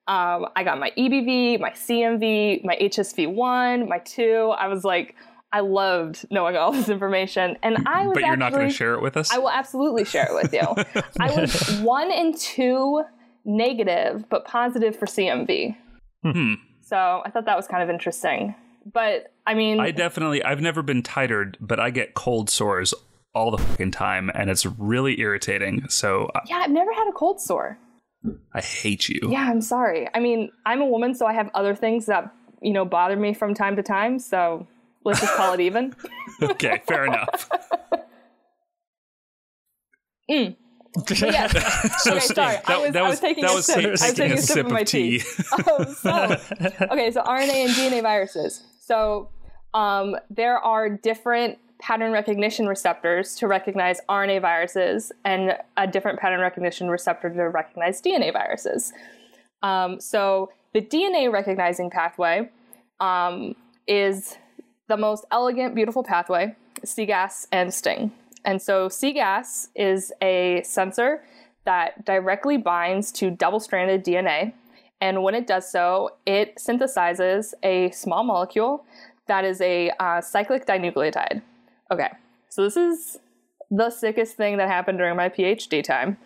[0.07, 4.53] Um, I got my EBV, my CMV, my HSV1, my two.
[4.57, 5.15] I was like,
[5.51, 8.15] I loved knowing all this information, and I was.
[8.15, 9.31] But you're not going to share it with us.
[9.31, 11.03] I will absolutely share it with you.
[11.19, 13.03] I was one and two
[13.45, 15.75] negative, but positive for CMV.
[16.23, 16.53] Hmm.
[16.81, 18.55] So I thought that was kind of interesting.
[18.91, 20.43] But I mean, I definitely.
[20.43, 22.93] I've never been titered, but I get cold sores
[23.35, 25.87] all the fucking time, and it's really irritating.
[25.89, 27.77] So I, yeah, I've never had a cold sore.
[28.53, 29.19] I hate you.
[29.29, 30.07] Yeah, I'm sorry.
[30.13, 33.33] I mean, I'm a woman, so I have other things that you know bother me
[33.33, 34.19] from time to time.
[34.19, 34.67] So
[35.03, 35.93] let's just call it even.
[36.41, 37.49] Okay, fair enough.
[40.31, 40.55] Mm.
[41.19, 41.45] Yeah.
[42.07, 42.57] okay, sorry.
[42.65, 43.75] I was, that I was was- taking that a was sip.
[43.75, 45.19] taking I was a taking a sip, sip of of my tea.
[45.19, 45.25] tea.
[45.67, 46.37] oh, so
[46.91, 48.63] okay, so RNA and DNA viruses.
[48.79, 49.29] So
[49.73, 56.39] um, there are different pattern recognition receptors to recognize RNA viruses, and a different pattern
[56.39, 58.93] recognition receptor to recognize DNA viruses.
[59.63, 62.49] Um, so the DNA recognizing pathway
[63.01, 63.53] um,
[63.85, 64.37] is
[64.87, 68.13] the most elegant, beautiful pathway, CGAS and STING.
[68.45, 71.25] And so CGAS is a sensor
[71.65, 74.53] that directly binds to double stranded DNA
[75.01, 78.85] And when it does so, it synthesizes a small molecule
[79.27, 81.41] that is a uh, cyclic dinucleotide.
[81.93, 82.09] Okay,
[82.49, 83.17] so this is
[83.71, 86.17] the sickest thing that happened during my PhD time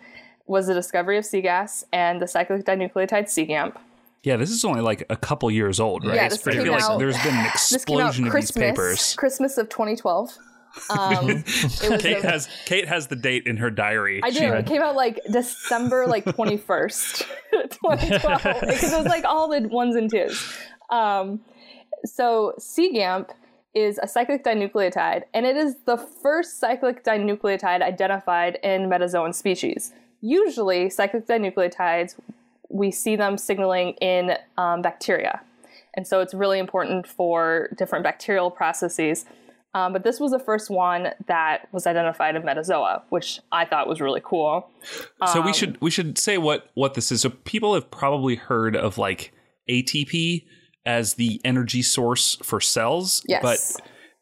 [0.46, 3.76] was the discovery of CGAS and the cyclic dinucleotide CGAMP.
[4.24, 6.14] Yeah, this is only like a couple years old, right?
[6.16, 8.32] Yeah, this I came feel like out- there's been an This came out explosion of
[8.32, 9.14] these Christmas, papers.
[9.16, 10.36] Christmas of 2012.
[10.90, 11.44] Um, it
[11.90, 14.20] was Kate a- has Kate has the date in her diary.
[14.22, 14.52] I She- do.
[14.52, 17.26] It came out like December like 21st,
[17.70, 18.42] 2012.
[18.60, 20.56] Because it was like all the ones and twos.
[20.90, 21.40] Um,
[22.04, 23.28] so CGAMP
[23.74, 29.92] is a cyclic dinucleotide, and it is the first cyclic dinucleotide identified in metazoan species.
[30.20, 32.16] Usually, cyclic dinucleotides,
[32.68, 35.40] we see them signaling in um, bacteria.
[35.94, 39.24] And so it's really important for different bacterial processes.
[39.74, 43.86] Um, but this was the first one that was identified in metazoa, which I thought
[43.86, 44.70] was really cool.
[45.26, 47.20] so Um, we should we should say what what this is.
[47.20, 49.32] So people have probably heard of like
[49.68, 50.44] ATP
[50.88, 53.42] as the energy source for cells, Yes.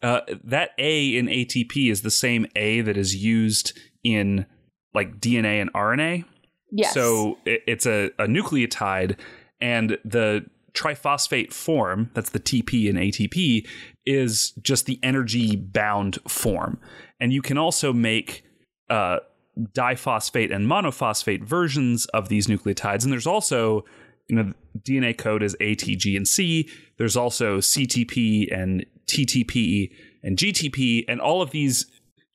[0.01, 3.73] but uh, that A in ATP is the same A that is used
[4.05, 4.45] in
[4.93, 6.25] like DNA and RNA.
[6.73, 6.93] yes.
[6.93, 9.17] So it, it's a, a nucleotide,
[9.61, 13.67] and the triphosphate form, that's the TP in ATP,
[14.05, 16.79] is just the energy bound form.
[17.21, 18.45] And you can also make
[18.91, 19.21] uh,
[19.73, 23.05] diphosphate and monophosphate versions of these nucleotides.
[23.05, 23.85] And there's also,
[24.29, 26.69] you know, DNA code is A, T, G, and C.
[26.99, 29.91] There's also CTP and TTP
[30.23, 31.87] and GTP, and all of these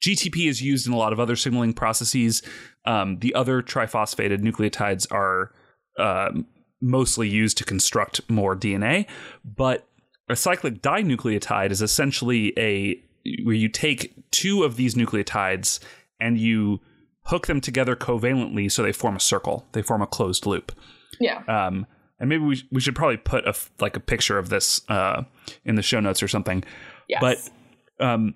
[0.02, 2.42] GTP is used in a lot of other signaling processes.
[2.86, 5.54] Um, the other triphosphated nucleotides are
[6.00, 6.48] um
[6.82, 9.06] mostly used to construct more DNA,
[9.46, 9.88] but
[10.30, 13.02] a cyclic dinucleotide is essentially a
[13.44, 15.80] where you take two of these nucleotides
[16.20, 16.80] and you
[17.26, 19.68] hook them together covalently so they form a circle.
[19.74, 20.72] They form a closed loop.
[21.20, 21.44] Yeah.
[21.48, 21.86] Um,
[22.20, 25.24] and maybe we, we should probably put a like a picture of this uh,
[25.66, 26.64] in the show notes or something.
[27.08, 27.20] Yes.
[27.20, 28.36] But um,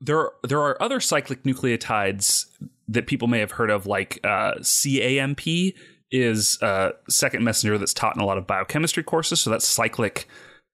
[0.00, 2.46] there are, there are other cyclic nucleotides
[2.88, 5.74] that people may have heard of, like uh, CAMP
[6.10, 9.40] is a second messenger that's taught in a lot of biochemistry courses.
[9.40, 10.26] So that's cyclic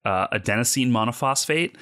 [0.05, 1.77] uh, adenosine monophosphate,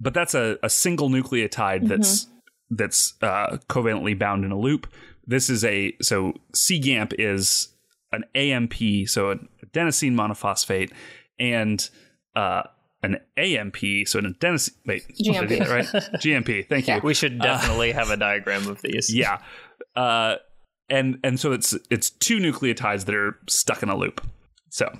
[0.00, 2.26] but that's a, a single nucleotide that's
[2.70, 4.86] that's uh, covalently bound in a loop.
[5.26, 7.68] This is a so CGAMP is
[8.12, 8.74] an AMP,
[9.06, 10.92] so an adenosine monophosphate,
[11.38, 11.88] and
[12.34, 12.62] uh,
[13.02, 14.74] an AMP, so an adenosine.
[14.86, 15.58] Wait, did I do GMP.
[15.58, 15.84] that right?
[16.20, 16.68] GMP.
[16.68, 17.00] Thank you.
[17.02, 19.14] We should definitely have a diagram of these.
[19.14, 19.38] Yeah,
[19.96, 20.36] uh,
[20.88, 24.26] and and so it's it's two nucleotides that are stuck in a loop.
[24.70, 24.90] So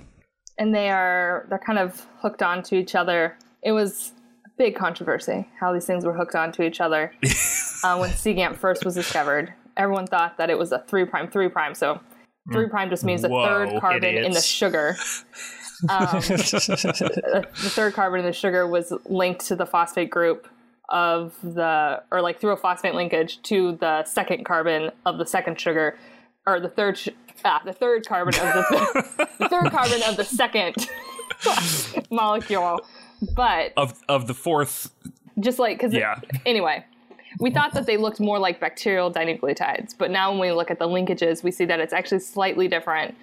[0.59, 3.37] and they are they're kind of hooked onto each other.
[3.63, 4.13] It was
[4.47, 7.13] a big controversy how these things were hooked onto each other
[7.85, 9.53] uh, when CGAMP first was discovered.
[9.77, 11.75] Everyone thought that it was a three prime three prime.
[11.75, 12.01] So
[12.53, 14.97] three prime just means the Whoa, third carbon in the sugar.
[15.89, 20.49] Um, the third carbon in the sugar was linked to the phosphate group
[20.89, 25.61] of the or like through a phosphate linkage to the second carbon of the second
[25.61, 25.99] sugar
[26.47, 27.11] or the third sh-
[27.45, 30.89] ah, the third carbon of the, the third carbon of the second
[32.11, 32.81] molecule.
[33.35, 34.91] But of of the fourth,
[35.39, 36.85] just like because yeah, anyway
[37.39, 40.79] we thought that they looked more like bacterial dinucleotides but now when we look at
[40.79, 43.15] the linkages we see that it's actually slightly different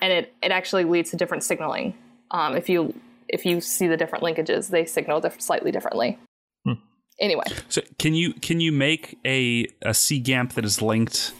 [0.00, 1.94] and it, it actually leads to different signaling
[2.30, 2.94] um, if you
[3.28, 6.18] if you see the different linkages they signal diff- slightly differently
[7.20, 11.32] anyway So can you can you make a a CGAMP that is linked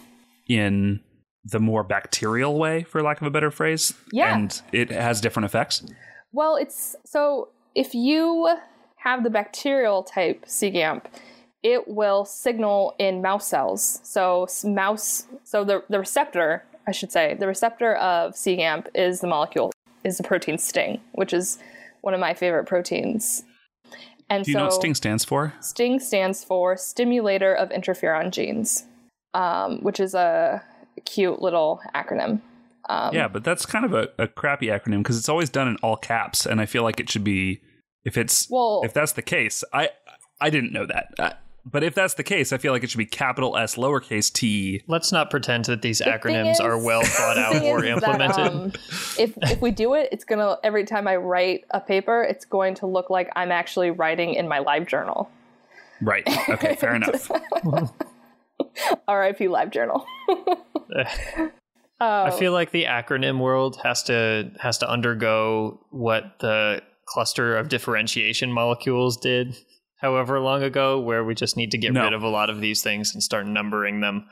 [0.48, 1.00] in
[1.44, 3.94] the more bacterial way, for lack of a better phrase?
[4.12, 4.36] Yeah.
[4.36, 5.84] and it has different effects.
[6.32, 8.56] Well, it's so if you
[8.96, 11.04] have the bacterial type CGAMP,
[11.62, 14.00] it will signal in mouse cells.
[14.02, 19.26] So mouse, so the the receptor, I should say, the receptor of CGAMP is the
[19.26, 19.72] molecule
[20.04, 21.58] is the protein sting, which is
[22.02, 23.42] one of my favorite proteins.
[24.28, 25.54] And Do you so know what STING stands for?
[25.60, 28.84] STING stands for Stimulator of Interferon Genes,
[29.34, 30.62] um, which is a
[31.04, 32.40] cute little acronym.
[32.88, 35.76] Um, yeah, but that's kind of a, a crappy acronym because it's always done in
[35.76, 37.60] all caps, and I feel like it should be.
[38.04, 39.90] If it's Well- if that's the case, I
[40.40, 41.08] I didn't know that.
[41.18, 41.32] Uh,
[41.68, 44.82] but if that's the case, I feel like it should be capital S, lowercase t.
[44.86, 48.46] Let's not pretend that these thing acronyms are well thought out or is that, implemented.
[48.46, 48.72] um,
[49.18, 52.76] if if we do it, it's gonna every time I write a paper, it's going
[52.76, 55.28] to look like I'm actually writing in my live journal.
[56.00, 56.24] Right.
[56.48, 56.76] Okay.
[56.76, 57.30] Fair enough.
[59.08, 59.48] R.I.P.
[59.48, 60.06] Live Journal.
[62.00, 67.68] I feel like the acronym world has to has to undergo what the cluster of
[67.68, 69.56] differentiation molecules did
[70.00, 72.04] however long ago where we just need to get No.
[72.04, 74.28] rid of a lot of these things and start numbering them.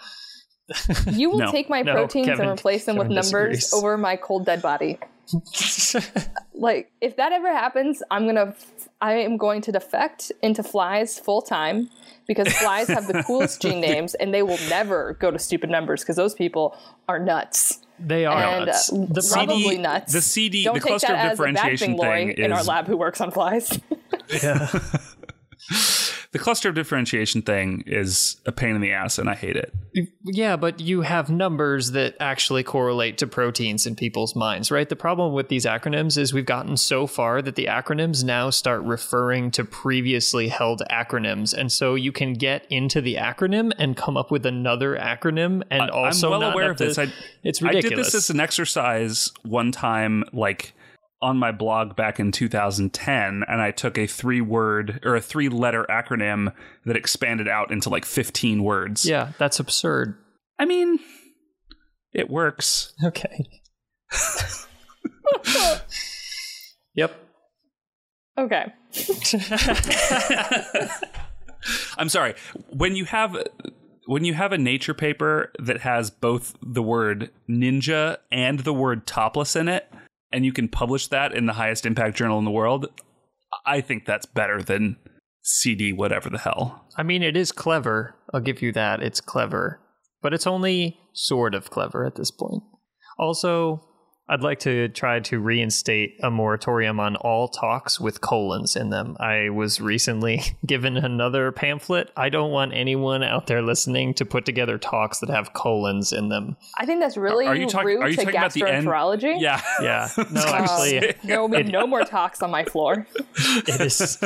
[1.11, 1.51] You will No.
[1.51, 3.73] take my No, proteins Kevin- and replace them with numbers disagrees.
[3.75, 4.99] over my cold dead body.
[6.57, 8.55] Like, if that ever happens, I'm gonna,
[9.01, 11.91] I am going to defect into flies full time
[12.29, 16.03] because flies have the coolest gene names, and they will never go to stupid numbers
[16.03, 16.77] because those people
[17.09, 18.75] are nuts They are and uh.
[18.91, 20.13] The probably CD nuts.
[20.13, 22.45] the CD Don't the take cluster that of as a bad differentiation thing, Lori, thing
[22.45, 23.79] in our lab who works on flies.
[24.43, 24.69] yeah.
[26.33, 29.73] the cluster of differentiation thing is a pain in the ass and I hate it.
[30.25, 34.89] Yeah, but you have numbers that actually correlate to proteins in people's minds, right?
[34.89, 38.83] The problem with these acronyms is we've gotten so far that the acronyms now start
[38.83, 41.55] referring to previously held acronyms.
[41.55, 45.91] And so you can get into the acronym and come up with another acronym and
[45.91, 46.99] also I'm well not aware of this.
[46.99, 47.13] I,
[47.43, 50.75] it's I did this as an exercise one time, like
[51.25, 55.49] on my blog back in 2010, and I took a three word or a three
[55.49, 56.53] letter acronym
[56.85, 59.07] that expanded out into like 15 words.
[59.07, 60.19] yeah, that's absurd.
[60.59, 60.99] I mean,
[62.13, 62.93] it works.
[63.03, 63.49] Okay.
[66.95, 67.17] yep.
[68.39, 68.73] okay.
[71.99, 72.35] I'm sorry.
[72.69, 73.37] When you have
[74.07, 79.07] when you have a nature paper that has both the word ninja and the word
[79.07, 79.91] topless in it,
[80.35, 82.89] and you can publish that in the highest impact journal in the world,
[83.65, 84.97] I think that's better than
[85.43, 86.89] CD whatever the hell.
[86.97, 88.17] I mean, it is clever.
[88.33, 89.01] I'll give you that.
[89.01, 89.81] It's clever.
[90.23, 92.65] But it's only sort of clever at this point.
[93.17, 93.87] Also,
[94.27, 99.19] I'd like to try to reinstate a moratorium on all talks with colons in them.
[99.21, 102.11] I was recently given another pamphlet.
[102.17, 106.31] I don't want anyone out there listening to put together talks that have colons in
[106.31, 106.57] them.
[106.79, 108.87] I think that's really Are you talk- rude are you to talking about the end-
[108.87, 109.41] gastroenterology.
[109.41, 109.61] Yeah.
[109.83, 110.09] Yeah.
[110.31, 113.07] No, actually, there will be no more talks on my floor.
[113.37, 114.19] it is.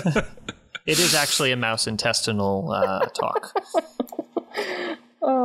[0.86, 3.52] It is actually a mouse intestinal uh, talk.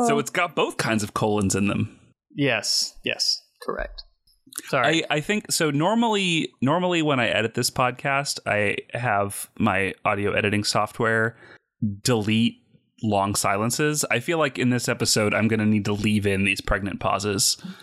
[0.08, 2.00] So it's got both kinds of colons in them.
[2.36, 4.04] Yes, yes, correct.
[4.66, 5.04] Sorry.
[5.10, 10.32] I, I think so normally normally when I edit this podcast, I have my audio
[10.34, 11.36] editing software
[12.02, 12.60] delete
[13.02, 14.06] long silences.
[14.10, 17.58] I feel like in this episode I'm gonna need to leave in these pregnant pauses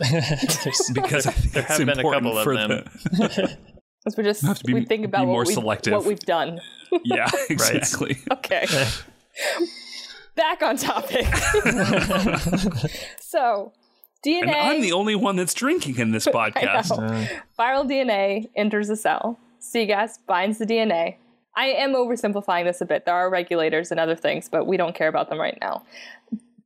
[0.94, 2.68] because I think there it's have been a important couple of for them.
[2.70, 3.58] the
[4.06, 5.92] As we just to be- we think be about more what, we, selective.
[5.92, 6.60] what we've done.
[7.04, 8.18] Yeah, exactly.
[8.32, 8.66] Okay.
[10.34, 11.24] Back on topic.
[13.20, 13.72] so,
[14.24, 14.42] DNA.
[14.42, 16.90] And I'm the only one that's drinking in this podcast.
[17.58, 19.38] Viral DNA enters the cell.
[19.58, 21.16] C-gas binds the DNA.
[21.56, 23.04] I am oversimplifying this a bit.
[23.04, 25.82] There are regulators and other things, but we don't care about them right now.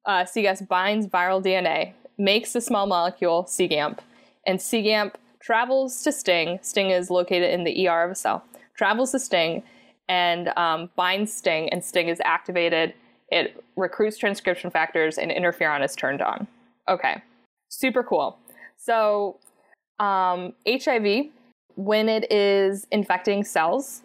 [0.05, 0.25] Uh,
[0.69, 3.99] binds viral DNA, makes the small molecule CGAMP,
[4.47, 6.59] and CGAMP travels to Sting.
[6.63, 8.45] Sting is located in the ER of a cell.
[8.77, 9.63] Travels to Sting
[10.09, 12.95] and um, binds Sting, and Sting is activated.
[13.31, 16.47] It recruits transcription factors, and interferon is turned on.
[16.89, 17.23] Okay,
[17.75, 18.39] super cool.
[18.77, 19.39] So,
[19.99, 21.27] um, HIV,
[21.77, 24.03] when it is infecting cells,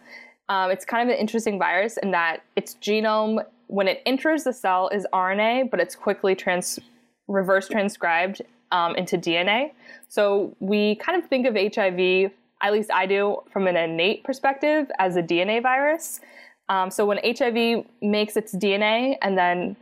[0.49, 4.53] um, it's kind of an interesting virus in that its genome, when it enters the
[4.53, 6.79] cell, is RNA, but it's quickly trans-
[7.27, 8.41] reverse transcribed
[8.71, 9.71] um, into DNA.
[10.07, 14.89] So we kind of think of HIV, at least I do, from an innate perspective,
[14.97, 16.19] as a DNA virus.
[16.67, 19.75] Um, so when HIV makes its DNA and then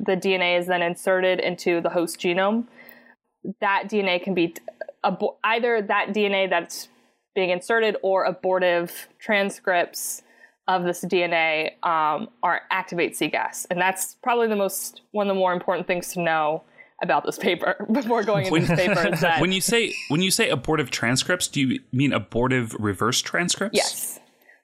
[0.00, 2.64] the DNA is then inserted into the host genome,
[3.60, 4.54] that DNA can be
[5.04, 6.88] abo- either that DNA that's
[7.34, 10.22] being inserted or abortive transcripts
[10.68, 15.38] of this DNA um, are activate CGAS, and that's probably the most one of the
[15.38, 16.62] more important things to know
[17.02, 19.08] about this paper before going into this paper.
[19.12, 23.20] Is that When you say when you say abortive transcripts, do you mean abortive reverse
[23.22, 23.76] transcripts?
[23.76, 24.18] yes,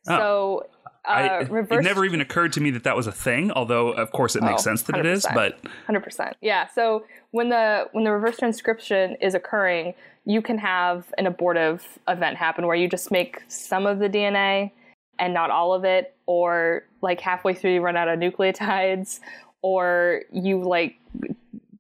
[0.05, 0.67] so
[1.05, 1.11] uh.
[1.11, 3.51] I, reverse it never even occurred to me that that was a thing.
[3.53, 5.27] Although, of course, it makes Oh, sense that it is.
[5.35, 6.37] But Hundred percent.
[6.41, 6.69] Yeah.
[6.69, 9.95] So when the when the reverse transcription is occurring,
[10.25, 14.71] you can have an abortive event happen where you just make some of the DNA
[15.19, 19.21] and not all of it, or like halfway through you run out of nucleotides,
[19.63, 20.97] or you like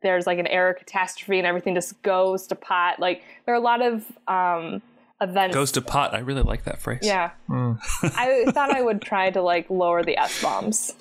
[0.02, 2.98] there's like an error catastrophe and everything just goes to pot.
[2.98, 4.82] Like there are a lot of um,
[5.22, 5.54] events.
[5.54, 6.14] goes to pot.
[6.14, 7.00] I really like that phrase.
[7.02, 7.30] yeah.
[7.50, 10.92] I thought I would try to like lower the s bombs.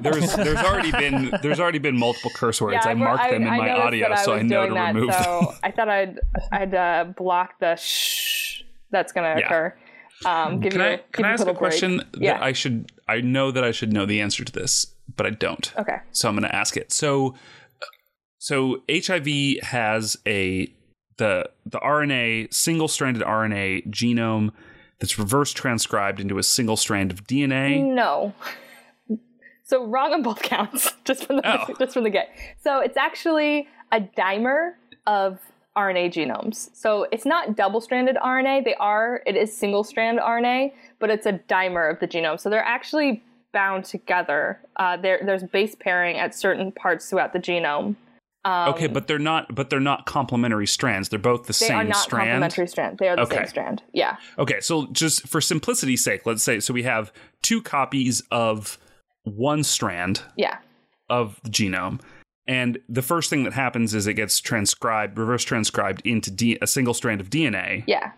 [0.00, 2.84] There's there's already been there's already been multiple curse words.
[2.86, 5.22] I I've- marked them in my audio, that so I know to that, remove them.
[5.24, 6.20] so I thought I'd
[6.52, 9.46] I'd uh, block the shh that's going to Yeah.
[9.46, 9.74] occur.
[10.24, 11.70] Um, give Can you, I give can I ask a little break.
[11.72, 12.34] question Yeah.
[12.34, 15.30] that I should I know that I should know the answer to this, but I
[15.30, 15.72] don't.
[15.76, 15.96] Okay.
[16.12, 16.92] So I'm going to ask it.
[16.92, 17.34] So
[18.38, 20.72] so HIV has a
[21.16, 24.50] the the RNA single stranded RNA genome
[24.98, 27.82] that's reverse transcribed into a single strand of DNA.
[27.82, 28.34] No.
[29.64, 31.74] So wrong on both counts, just from the Oh.
[31.78, 32.28] just from the get.
[32.60, 34.72] So it's actually a dimer
[35.06, 35.38] of
[35.74, 36.68] RNA genomes.
[36.74, 38.64] So it's not double-stranded RNA.
[38.64, 39.22] They are.
[39.24, 42.38] It is single-strand RNA, but it's a dimer of the genome.
[42.38, 44.60] So they're actually bound together.
[44.76, 47.96] Uh, there, there's base pairing at certain parts throughout the genome.
[48.44, 49.54] Um, okay, but they're not.
[49.54, 51.08] But they're not complementary strands.
[51.08, 52.28] They're both the they same are not strand.
[52.28, 52.98] complementary strand.
[52.98, 53.36] They are the Okay.
[53.36, 53.82] same strand.
[53.92, 54.16] Yeah.
[54.38, 57.12] Okay, so just for simplicity's sake, let's say so we have
[57.42, 58.78] two copies of
[59.24, 60.58] one strand Yeah.
[61.08, 62.00] of the genome.
[62.48, 66.66] And the first thing that happens is it gets transcribed, reverse transcribed into D- a
[66.66, 67.84] single strand of DNA.
[67.86, 68.12] Yeah.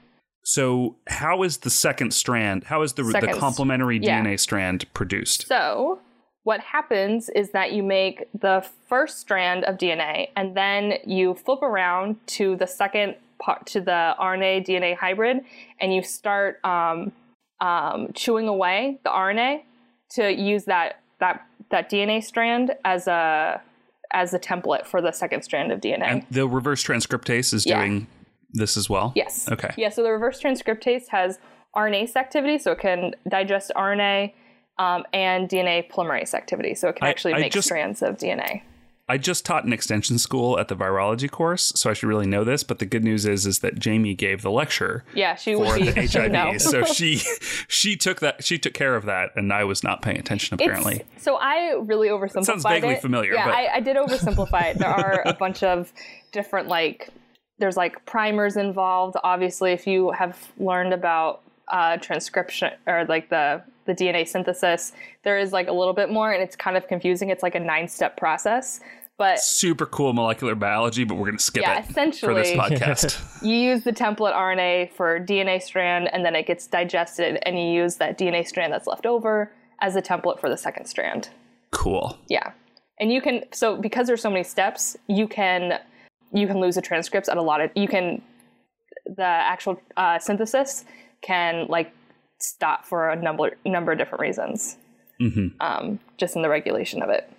[0.46, 4.22] So, how is the second strand, how is the, the complementary yeah.
[4.22, 5.46] DNA strand produced?
[5.46, 6.00] So,
[6.44, 11.62] what happens is that you make the first strand of DNA and then you flip
[11.62, 15.40] around to the second part, to the RNA DNA hybrid,
[15.80, 17.12] and you start um,
[17.60, 19.62] um, chewing away the RNA
[20.12, 23.60] to use that, that, that DNA strand as a
[24.12, 26.04] as a template for the second strand of DNA.
[26.04, 27.80] And the reverse transcriptase is Yeah.
[27.80, 28.06] doing
[28.52, 29.12] this as well?
[29.16, 29.50] Yes.
[29.50, 29.70] Okay.
[29.76, 31.40] Yeah, so the reverse transcriptase has
[31.74, 34.32] RNase activity, so it can digest RNA,
[34.78, 38.62] um, and DNA polymerase activity, so it can actually I make just- strands of DNA.
[39.06, 42.42] I just taught an extension school at the virology course, so I should really know
[42.42, 42.64] this.
[42.64, 46.06] But the good news is, is that Jamie gave the lecture Yeah, she for the
[46.08, 46.52] she would know.
[46.52, 47.16] HIV, so she
[47.68, 50.66] she took that she took care of that, and I was not paying attention It's-
[50.66, 51.04] apparently.
[51.18, 53.02] so I really oversimplified sounds vaguely it.
[53.02, 54.78] familiar, Yeah, I, I did oversimplify it.
[54.78, 55.92] There are a bunch of
[56.32, 57.10] different like
[57.58, 59.16] there's like primers involved.
[59.22, 65.38] Obviously, if you have learned about uh, transcription or like the the DNA synthesis, there
[65.38, 67.30] is like a little bit more, and it's kind of confusing.
[67.30, 68.80] It's like a nine step process,
[69.18, 71.92] but Super cool molecular biology, but we're going to skip Yeah, it for
[72.34, 73.42] this essentially- podcast.
[73.42, 77.66] you use the template RNA for DNA strand, and then it gets digested, and you
[77.66, 81.28] use that DNA strand that's left over as a template for the second strand.
[81.70, 82.18] cool.
[82.28, 82.52] Yeah.
[83.00, 85.80] And you can so because there's so many steps, you can
[86.32, 88.22] you can lose the transcripts at a lot of you can
[89.06, 90.84] the actual uh, synthesis
[91.20, 91.92] can like
[92.48, 94.76] stop for a number number of different reasons.
[95.60, 97.30] Um, just in the regulation of it.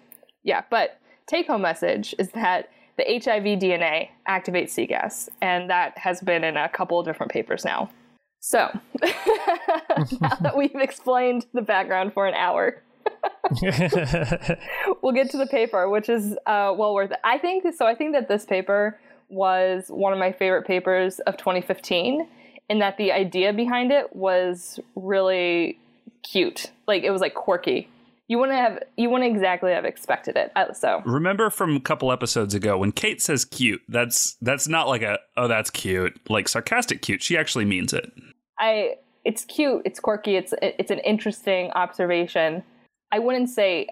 [0.44, 6.22] Yeah, but take home message is that the HIV DNA activates CGAS, and that has
[6.22, 7.90] been in a couple of different papers now.
[8.40, 8.70] So
[9.02, 12.82] now that we've explained the background for an hour,
[15.02, 17.20] we'll get to the paper, which is uh, well worth it.
[17.24, 17.86] I think so.
[17.86, 19.00] I think that this paper
[19.30, 22.28] was one of my favorite papers of 2015,
[22.70, 25.78] in that the idea behind it was really
[26.24, 26.72] cute.
[26.88, 27.90] Like it was like quirky.
[28.28, 30.52] You wouldn't have you wouldn't exactly have expected it.
[30.56, 34.88] Uh, So Remember from a couple episodes ago when Kate says cute, that's that's not
[34.88, 37.22] like a oh that's cute, like sarcastic cute.
[37.22, 38.12] She actually means it.
[38.60, 42.64] I it's cute, it's quirky, it's it's an interesting observation.
[43.12, 43.88] I wouldn't say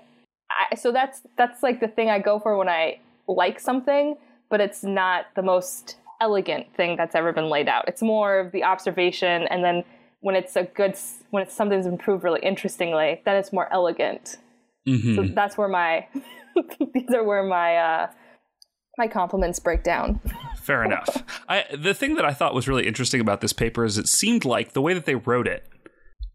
[0.50, 4.16] I, so that's that's like the thing I go for when I like something,
[4.50, 7.84] but it's not the most elegant thing that's ever been laid out.
[7.92, 9.84] It's more of the observation and then
[10.26, 10.94] when it's a good
[11.32, 14.38] when it's something's improved really interestingly, then it's more elegant.
[14.88, 15.16] Mhm.
[15.16, 16.08] So that's where my
[16.94, 18.08] these are where my uh
[18.98, 20.20] my compliments break down.
[20.62, 21.10] Fair enough.
[21.50, 24.46] I, the thing that I thought was really interesting about this paper is it seemed
[24.46, 25.68] like the way that they wrote it,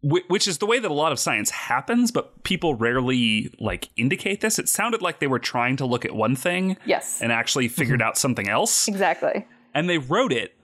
[0.02, 3.88] whi- which is the way that a lot of science happens, but people rarely like
[3.96, 4.58] indicate this.
[4.58, 7.22] It sounded like they were trying to look at one thing Yes.
[7.22, 9.46] and actually figured out something else, Exactly.
[9.78, 10.56] And they wrote it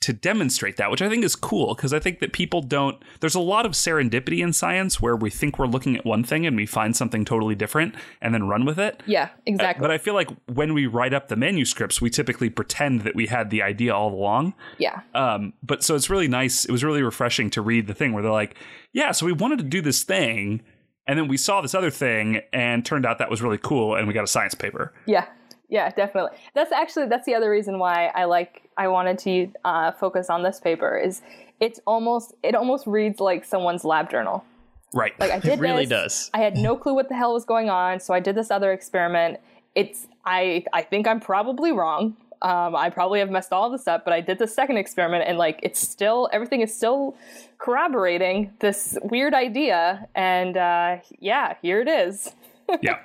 [0.00, 3.02] to demonstrate that, which I think is cool because I think that people don't.
[3.20, 6.46] There's a lot of serendipity in science where we think we're looking at one thing
[6.46, 9.02] and we find something totally different and then run with it.
[9.06, 9.82] Yeah, exactly.
[9.82, 13.28] But I feel like when we write up the manuscripts, we typically pretend that we
[13.28, 14.52] had the idea all along.
[14.78, 15.00] yeah.
[15.14, 16.66] Um, but so it's really nice.
[16.66, 18.56] It was really refreshing to read the thing where they're like,
[18.92, 20.62] yeah, so we wanted to do this thing.
[21.06, 23.96] And then we saw this other thing and turned out that was really cool.
[23.96, 24.92] And we got a science paper.
[25.06, 25.26] Yeah,
[25.70, 26.36] yeah, definitely.
[26.54, 30.42] That's actually that's the other reason why I like I wanted to uh, focus on
[30.42, 31.22] this paper is
[31.60, 34.44] it's almost it almost reads like someone's lab journal.
[34.92, 35.18] Right.
[35.20, 36.30] Like I did it really this, does.
[36.34, 38.72] I had no clue what the hell was going on, so I did this other
[38.72, 39.38] experiment.
[39.74, 42.16] It's I I think I'm probably wrong.
[42.42, 45.38] Um, I probably have messed all this up, but I did the second experiment, and
[45.38, 47.14] like it's still everything is still
[47.58, 50.08] corroborating this weird idea.
[50.14, 52.34] And uh, yeah, here it is.
[52.82, 52.96] yeah.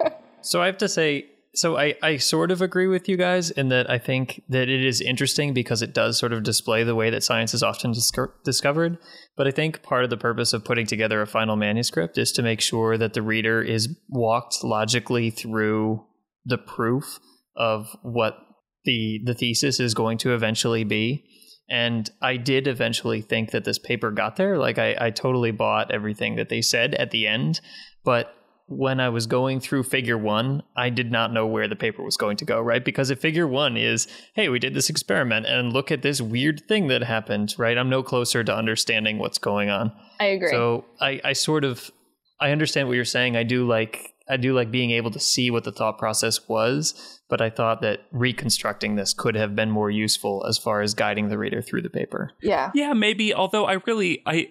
[0.41, 1.25] So I have to say,
[1.55, 4.85] so I, I sort of agree with you guys in that I think that it
[4.85, 8.33] is interesting because it does sort of display the way that science is often disco-
[8.43, 8.97] discovered.
[9.37, 12.41] But I think part of the purpose of putting together a final manuscript is to
[12.41, 16.05] make sure that the reader is walked logically through
[16.45, 17.19] the proof
[17.55, 18.37] of what
[18.83, 21.25] the the thesis is going to eventually be.
[21.67, 24.57] And I did eventually think that this paper got there.
[24.57, 27.59] Like I, I totally bought everything that they said at the end,
[28.03, 28.33] but
[28.67, 32.17] when I was going through figure one, I did not know where the paper was
[32.17, 32.83] going to go, right?
[32.83, 36.63] Because if figure one is, hey, we did this experiment and look at this weird
[36.67, 37.77] thing that happened, right?
[37.77, 39.91] I'm no closer to understanding what's going on.
[40.19, 40.49] I agree.
[40.49, 41.91] So I, I sort of
[42.39, 43.37] I understand what you're saying.
[43.37, 47.21] I do like I do like being able to see what the thought process was,
[47.29, 51.29] but I thought that reconstructing this could have been more useful as far as guiding
[51.29, 52.31] the reader through the paper.
[52.41, 52.71] yeah.
[52.73, 53.33] Yeah, maybe.
[53.33, 54.49] Although I really, I,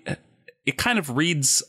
[0.65, 1.65] it kind of reads.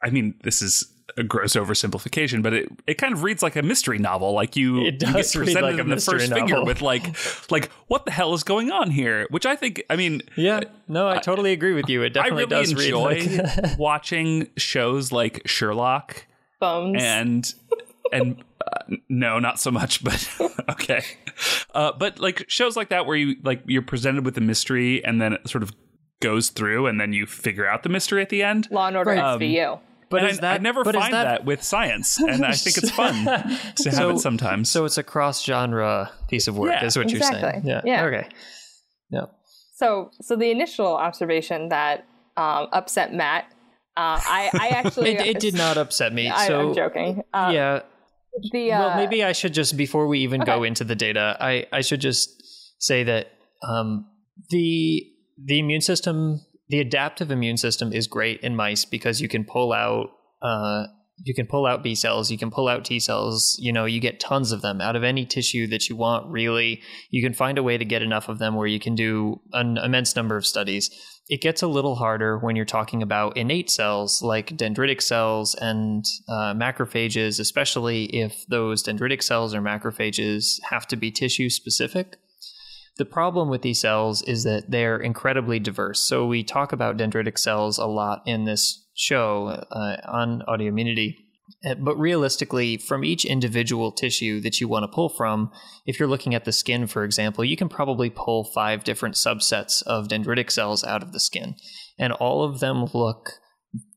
[0.00, 3.62] I mean, this is a gross oversimplification, but it, it kind of reads like a
[3.62, 4.32] mystery novel.
[4.32, 6.48] Like you, It you does get read presented like a in the mystery first figure
[6.56, 6.66] novel.
[6.66, 9.26] with like, like what the hell is going on here?
[9.30, 12.02] Which I think, I mean, Yeah, no, I totally agree with you.
[12.02, 16.26] It I definitely really does enjoy read like watching shows like Sherlock
[16.60, 17.02] Bones.
[17.02, 17.54] and
[18.12, 20.28] and uh, no, not so much, but
[20.70, 21.02] okay.
[21.74, 25.20] Uh, but like shows like that where you like you're presented with a mystery and
[25.20, 25.72] then it sort of
[26.20, 28.66] goes through and then you figure out the mystery at the end.
[28.70, 29.18] Law and Order Right.
[29.20, 29.80] Um, SVU.
[30.10, 32.52] But And is I, that I never but is find that, with science, and I
[32.52, 33.24] think it's fun
[33.76, 34.70] to have it sometimes.
[34.70, 37.62] So it's a cross genre piece of work, Yeah, is what you're saying.
[37.64, 37.82] Yeah.
[37.84, 38.04] Yeah.
[38.04, 38.28] Okay.
[39.10, 39.26] Yeah.
[39.76, 42.06] So, so the initial observation that
[42.36, 43.44] um, upset Matt,
[43.96, 46.28] uh, I, I actually, It, it did not upset me.
[46.28, 47.22] I, so I'm joking.
[47.32, 47.80] Uh, yeah.
[48.52, 51.66] The uh, well, maybe I should just before we even go into the data, I
[51.72, 52.40] I should just
[52.78, 53.32] say that
[53.66, 54.06] um,
[54.50, 55.04] the
[55.44, 59.72] the immune system, the adaptive immune system, is great in mice because you can pull
[59.72, 60.10] out.
[60.42, 60.86] Uh,
[61.24, 64.00] you can pull out B cells, you can pull out T cells, you know, you
[64.00, 66.80] get tons of them out of any tissue that you want, really.
[67.10, 69.78] You can find a way to get enough of them where you can do an
[69.78, 70.90] immense number of studies.
[71.28, 76.04] It gets a little harder when you're talking about innate cells like dendritic cells and
[76.28, 82.16] uh, macrophages, especially if those dendritic cells or macrophages have to be tissue specific.
[82.98, 86.00] The problem with these cells is that they're incredibly diverse.
[86.00, 91.14] So we talk about dendritic cells a lot in this show uh, on autoimmunity.
[91.64, 95.50] Uh, But realistically, from each individual tissue that you want to pull from,
[95.86, 99.82] if you're looking at the skin, for example, you can probably pull five different subsets
[99.86, 101.54] of dendritic cells out of the skin.
[101.98, 103.30] And all of them look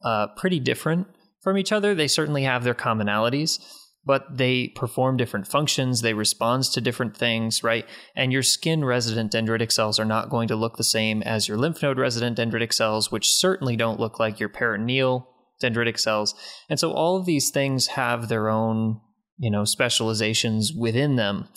[0.04, 1.08] uh, pretty different
[1.42, 1.96] from each other.
[1.96, 3.60] They certainly have their commonalities,
[4.06, 6.02] but they perform different functions.
[6.02, 7.86] They respond to different things, right?
[8.16, 11.58] And your skin resident dendritic cells are not going to look the same as your
[11.58, 15.28] lymph node resident dendritic cells, which certainly don't look like your peritoneal
[15.62, 16.34] dendritic cells.
[16.70, 19.00] And so all of these things have their own,
[19.38, 21.48] you know, specializations within them.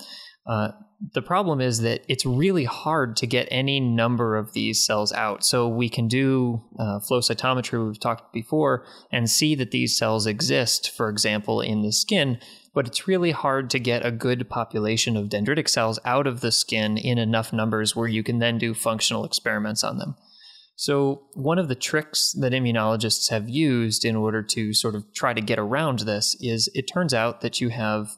[0.46, 0.72] Uh,
[1.12, 5.44] the problem is that it's really hard to get any number of these cells out.
[5.44, 10.26] So we can do uh, flow cytometry, we've talked before, and see that these cells
[10.26, 12.38] exist, for example, in the skin.
[12.72, 16.52] But it's really hard to get a good population of dendritic cells out of the
[16.52, 20.16] skin in enough numbers where you can then do functional experiments on them.
[20.76, 25.32] So, one of the tricks that immunologists have used in order to sort of try
[25.32, 28.16] to get around this is it turns out that you have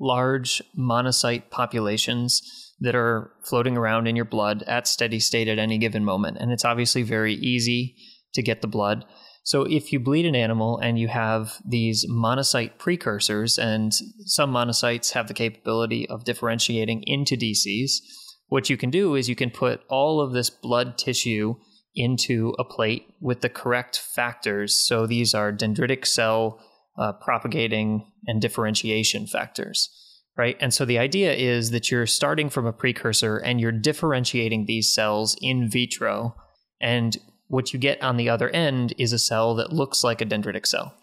[0.00, 2.42] large monocyte populations
[2.80, 6.36] that are floating around in your blood at steady state at any given moment.
[6.38, 7.96] And it's obviously very easy
[8.34, 9.04] to get the blood.
[9.42, 13.92] So if you bleed an animal and you have these monocyte precursors, and
[14.26, 17.92] some monocytes have the capability of differentiating into DCs,
[18.48, 21.54] what you can do is you can put all of this blood tissue
[21.94, 24.74] into a plate with the correct factors.
[24.74, 26.60] So these are dendritic cell
[26.98, 29.88] uh, propagating and differentiation factors,
[30.36, 30.56] right?
[30.60, 34.92] And so the idea is that you're starting from a precursor and you're differentiating these
[34.92, 36.34] cells in vitro.
[36.80, 40.26] And what you get on the other end is a cell that looks like a
[40.26, 40.94] dendritic cell.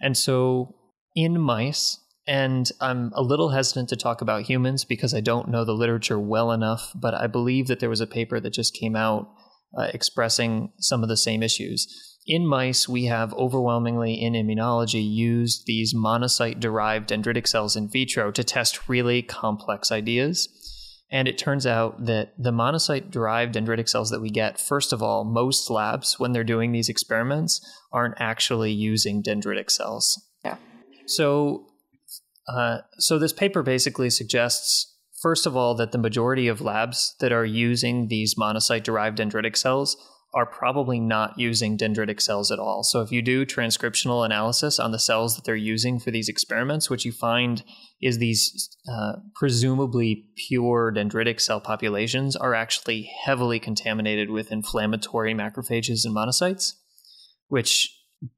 [0.00, 0.74] And so
[1.14, 5.64] in mice, and I'm a little hesitant to talk about humans because I don't know
[5.64, 8.96] the literature well enough, but I believe that there was a paper that just came
[8.96, 9.28] out
[9.76, 12.13] uh, expressing some of the same issues.
[12.26, 18.30] In mice, we have overwhelmingly in immunology used these monocyte derived dendritic cells in vitro
[18.30, 20.48] to test really complex ideas.
[21.10, 25.02] And it turns out that the monocyte derived dendritic cells that we get, first of
[25.02, 27.60] all, most labs, when they're doing these experiments,
[27.92, 30.20] aren't actually using dendritic cells.
[30.44, 30.56] Yeah.
[31.06, 31.66] So,
[32.48, 34.94] uh, so this paper basically suggests
[35.24, 39.56] first of all, that the majority of labs that are using these monocyte derived dendritic
[39.56, 39.96] cells
[40.34, 42.82] are probably not using dendritic cells at all.
[42.82, 46.90] So if you do transcriptional analysis on the cells that they're using for these experiments,
[46.90, 47.62] what you find
[48.02, 56.04] is these uh, presumably pure dendritic cell populations are actually heavily contaminated with inflammatory macrophages
[56.04, 56.72] and monocytes,
[57.48, 57.90] which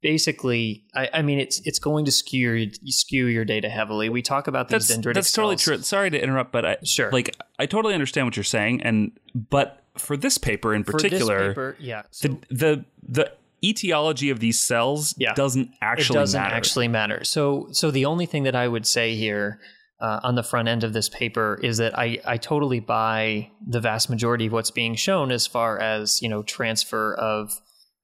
[0.02, 4.08] basically I, I mean it's it's going to skew your, skew your data heavily.
[4.08, 5.78] We talk about these that's dendritic that's totally true.
[5.78, 7.10] Sorry to interrupt, but I Sure.
[7.10, 11.02] like I totally understand what you're saying, and but for this paper in For this
[11.02, 12.02] particular, paper, yeah.
[12.10, 13.32] So, the the the
[13.64, 15.32] etiology of these cells Yeah.
[15.34, 16.54] doesn't actually it doesn't matter.
[16.54, 17.24] actually matter.
[17.24, 19.60] So, so the only thing that I would say here
[20.00, 23.80] uh, on the front end of this paper is that I, I totally buy the
[23.80, 27.50] vast majority of what's being shown as far as you know transfer of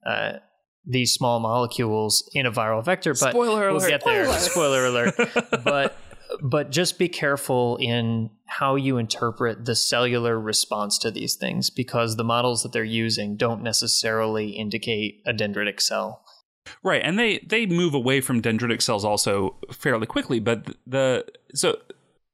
[0.05, 0.33] uh,
[0.85, 3.11] these small molecules in a viral vector.
[3.11, 3.89] But Spoiler we'll alert.
[3.89, 4.25] get there.
[4.25, 4.39] Spoiler.
[4.39, 5.15] Spoiler alert.
[5.63, 5.95] but
[6.41, 12.15] but just be careful in how you interpret the cellular response to these things because
[12.15, 16.23] the models that they're using don't necessarily indicate a dendritic cell.
[16.81, 21.77] Right, and they they move away from dendritic cells also fairly quickly, but the so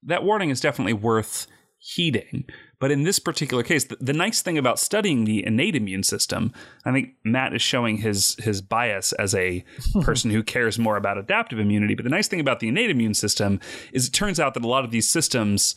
[0.04, 1.48] that warning is definitely worth
[1.80, 2.46] heeding.
[2.80, 6.54] But in this particular case, the, the nice thing about studying the innate immune system,
[6.86, 9.64] I think Matt is showing his his bias as a
[10.02, 11.96] person who cares more about adaptive immunity.
[11.96, 13.60] But the nice thing about the innate immune system
[13.92, 15.76] is it turns out that a lot of these systems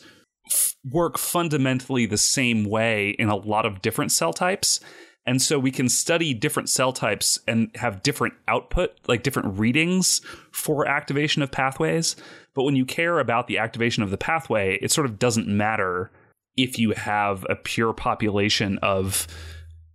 [0.49, 4.79] f- work fundamentally the same way in a lot of different cell types.
[5.25, 10.21] And so we can study different cell types and have different output, like different readings
[10.51, 12.15] for activation of pathways.
[12.53, 16.11] But when you care about the activation of the pathway, it sort of doesn't matter
[16.57, 19.27] if you have a pure population of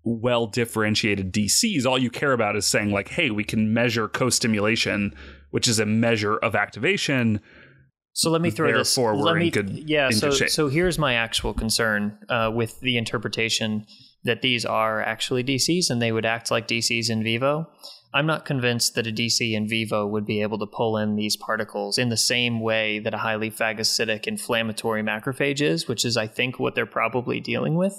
[0.02, 1.84] well differentiated DCs.
[1.84, 5.14] All you care about is saying, like, hey, we can measure co stimulation,
[5.50, 7.40] which is a measure of activation.
[8.14, 8.94] So let me throw this.
[8.94, 10.10] Therefore, we're let in me, good- yeah.
[10.10, 13.84] So so here's my actual concern uh, with the interpretation
[14.28, 17.66] that these are actually DCs and they would act like DCs in vivo.
[18.14, 21.36] I'm not convinced that a DC in vivo would be able to pull in these
[21.36, 26.26] particles in the same way that a highly phagocytic inflammatory macrophage is, which is, I
[26.26, 27.92] think, what they're probably dealing with.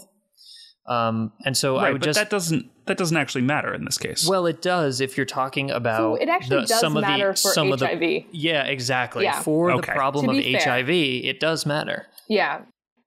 [0.88, 4.00] Um, and so I would but just that doesn't that doesn't actually matter in this
[4.00, 4.28] case.
[4.28, 7.28] well, it does if you're talking about So it actually the- does some of matter
[7.34, 8.26] the, for some of the- HIV.
[8.32, 9.26] yeah, exactly.
[9.26, 9.40] Yeah.
[9.42, 9.82] For Okay.
[9.86, 10.60] the problem of fair.
[10.60, 12.08] HIV, it does matter.
[12.28, 12.62] Yeah.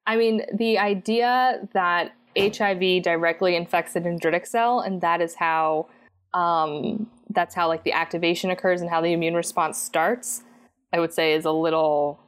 [0.07, 5.87] I mean, the idea that HIV directly infects the dendritic cell, and that is how,
[6.35, 10.43] um, that's how like the activation occurs and how the immune response starts,
[10.93, 12.19] I would say is a little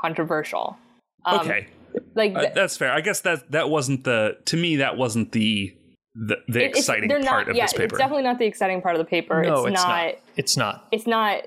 [0.00, 0.76] controversial.
[1.24, 1.66] Um, okay,
[2.14, 2.92] Like, Uh, that's fair.
[2.92, 5.76] I guess that that wasn't the to me that wasn't the
[6.14, 7.84] the, the it- exciting they're part not, of yeah, this paper.
[7.84, 9.42] It's definitely not the exciting part of the paper.
[9.42, 10.14] No, it's, it's not, not.
[10.36, 10.88] It's not.
[10.92, 11.42] It's not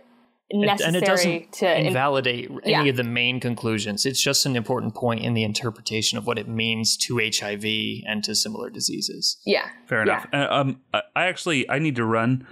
[0.52, 1.80] necessary and it doesn't to.
[1.80, 2.84] in- invalidate any Yeah.
[2.84, 4.06] of the main conclusions.
[4.06, 7.66] It's just an important point in the interpretation of what it means to HIV
[8.08, 9.38] and to similar diseases.
[9.46, 9.70] yeah.
[9.88, 10.28] Fair enough.
[10.34, 12.46] Uh, um, I I actually I need to run,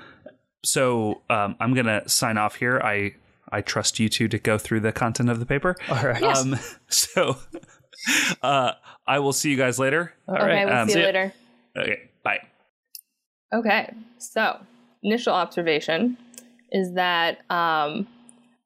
[0.64, 2.80] so um, I'm gonna sign off here.
[2.84, 3.14] I
[3.52, 5.76] I trust you two to go through the content of the paper.
[5.90, 6.24] All right.
[6.24, 6.58] Um,
[6.90, 7.38] so
[8.42, 8.72] uh,
[9.06, 10.14] I will see you guys later.
[10.28, 10.66] All Okay, right.
[10.66, 11.34] we'll um, see see you later.
[11.78, 12.40] Okay, bye.
[13.54, 14.58] Okay, so
[15.04, 16.18] initial observation
[16.74, 18.08] is that um,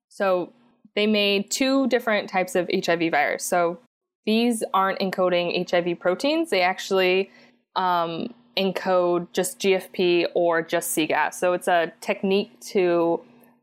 [0.07, 0.51] so
[0.95, 3.43] they made two different types of HIV virus.
[3.43, 3.77] So
[4.25, 7.29] these aren't encoding HIV proteins; they actually
[7.75, 11.35] um, encode just GFP or just CGAS.
[11.35, 13.21] So it's a technique to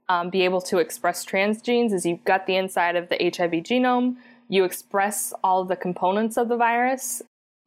[0.09, 1.93] um, be able to express transgenes.
[1.93, 4.17] Is you've got the inside of the HIV genome,
[4.49, 7.23] you express all the components of the virus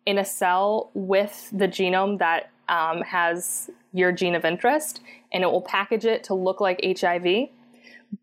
[0.05, 5.01] in a cell with the genome that um, has your gene of interest,
[5.31, 7.49] and it will package it to look like HIV,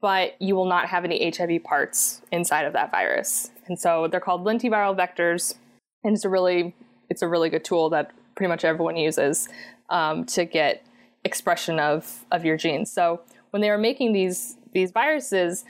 [0.00, 3.50] but you will not have any HIV parts inside of that virus.
[3.66, 5.54] And so they're called lentiviral vectors,
[6.02, 6.74] and it's a really
[7.10, 9.48] it's a really good tool that pretty much everyone uses
[9.90, 10.84] um, to get
[11.24, 12.90] expression of of your genes.
[12.92, 15.64] So when they were making these these viruses,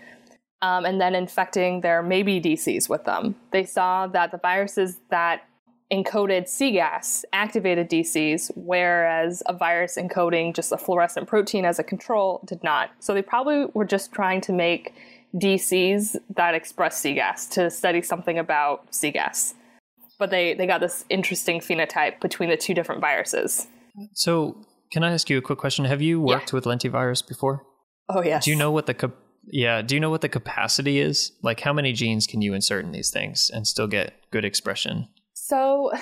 [0.64, 3.34] um, and then infecting their maybe DCs with them.
[3.50, 5.42] They saw that the viruses that
[5.92, 12.40] encoded CGAS activated DCs, whereas a virus encoding just a fluorescent protein as a control
[12.46, 12.90] did not.
[13.00, 14.94] So they probably were just trying to make
[15.34, 19.54] DCs that express CGAS to study something about CGAS.
[20.18, 23.66] But they, they got this interesting phenotype between the two different viruses.
[24.12, 24.56] So,
[24.92, 25.84] can I ask you a quick question?
[25.86, 27.66] Have you worked with lentivirus before?
[28.08, 28.44] Oh, yes.
[28.44, 29.82] Do you know what the cap- yeah?
[29.82, 31.32] Do you know what the capacity is?
[31.42, 35.08] Like, how many genes can you insert in these things and still get good expression?
[35.46, 35.92] So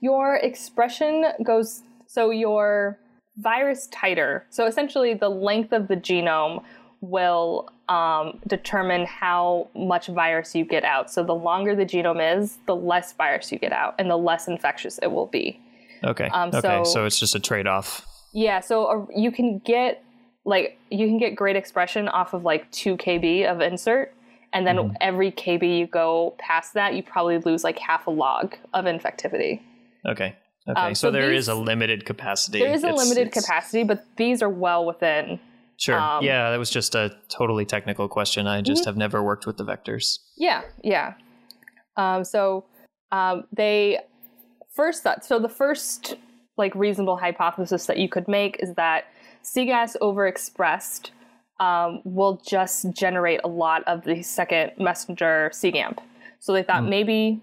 [0.00, 2.98] your expression goes so your
[3.36, 4.44] virus titer.
[4.48, 6.62] So essentially the length of the genome
[7.02, 11.10] will um, determine how much virus you get out.
[11.10, 14.48] So the longer the genome is, the less virus you get out and the less
[14.48, 15.60] infectious it will be.
[16.02, 16.28] Okay.
[16.28, 16.60] Um, okay.
[16.62, 18.06] so- So it's just a trade off.
[18.32, 20.02] Yeah, so uh, you can get
[20.46, 24.14] like you can get great expression off of like 2 kb of insert
[24.52, 28.54] and then every kb you go past that, you probably lose like half a log
[28.74, 29.60] of infectivity.
[30.08, 30.34] Okay.
[30.68, 30.80] Okay.
[30.80, 32.58] Um, so, so there is these- a limited capacity.
[32.58, 35.38] There is a It's- limited it's- capacity, but these are well within.
[35.78, 35.98] Sure.
[36.00, 38.46] um, yeah, that was just a totally technical question.
[38.46, 38.64] I Mm-hmm.
[38.64, 40.18] just have never worked with the vectors.
[40.36, 41.14] Yeah, yeah.
[41.96, 42.64] Um, so
[43.12, 43.98] um, they
[44.74, 46.16] first thought so the first
[46.56, 49.04] like reasonable hypothesis that you could make is that
[49.44, 51.10] cgas overexpressed
[51.58, 55.98] um, will just generate a lot of the second messenger cgamp
[56.38, 57.40] so they thought maybe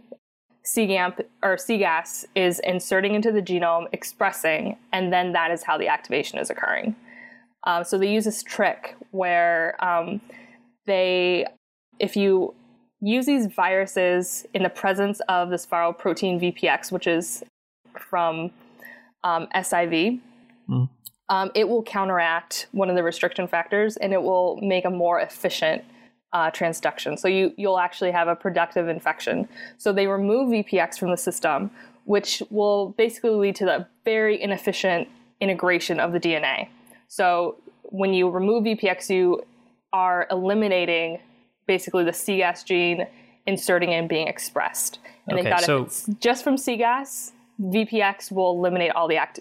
[0.66, 5.88] cgamp or cgas is inserting into the genome expressing and then that is how the
[5.88, 6.96] activation is occurring.
[7.66, 10.22] Um, so they use this trick where um,
[10.86, 11.46] they
[12.00, 12.54] if you
[13.02, 17.44] use these viruses in the presence of this viral protein VPX, which is
[18.00, 18.52] from
[19.24, 20.22] um, SIV,
[20.70, 20.90] Mm.
[21.30, 25.20] Um, it will counteract one of the restriction factors and it will make a more
[25.20, 25.84] efficient
[26.34, 27.18] uh, transduction.
[27.18, 29.48] So you, you'll actually have a productive infection.
[29.78, 31.72] So they remove VPX from the system,
[32.06, 35.08] which will basically lead to the very inefficient
[35.40, 36.70] integration of the DNA.
[37.08, 39.44] So when you remove VPX, you
[39.94, 41.20] are eliminating
[41.68, 43.06] basically the CGAS gene
[43.46, 45.00] inserting and being expressed.
[45.28, 49.18] And Okay, they thought so- if it's just from CGAS, VPX will eliminate all the
[49.18, 49.40] act.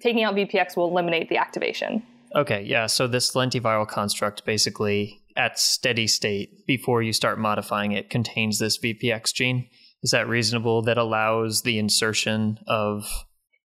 [0.00, 2.02] Taking out VPX will eliminate the activation.
[2.36, 2.86] Okay, yeah.
[2.86, 8.78] So this lentiviral construct basically at steady state before you start modifying it contains this
[8.78, 9.68] VPX gene.
[10.02, 10.82] Is that reasonable?
[10.82, 13.04] That allows the insertion of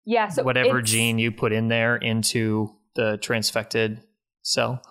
[0.05, 0.29] Yeah.
[0.29, 4.01] So whatever gene you put in there into the transfected
[4.41, 4.81] cell.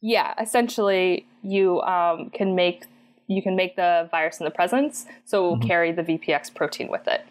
[0.00, 0.34] Yeah.
[0.40, 2.84] Essentially, you um, can make
[3.28, 5.66] you can make the virus in the presence, so it will Mhm.
[5.66, 7.24] carry the VPX protein with it.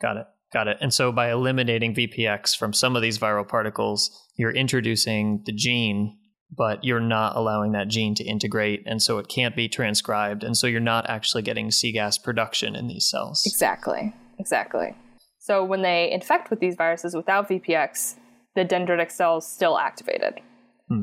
[0.00, 0.26] Got it.
[0.52, 0.78] Got it.
[0.80, 6.16] And so by eliminating VPX from some of these viral particles, you're introducing the gene,
[6.56, 8.82] but you're not allowing that gene to integrate.
[8.86, 10.42] And so it can't be transcribed.
[10.42, 13.42] And so you're not actually getting CGAS production in these cells.
[13.46, 14.14] Exactly.
[14.38, 14.94] Exactly.
[15.38, 18.16] So when they infect with these viruses without VPX,
[18.54, 20.40] the dendritic cells still activated.
[20.88, 21.02] Hmm.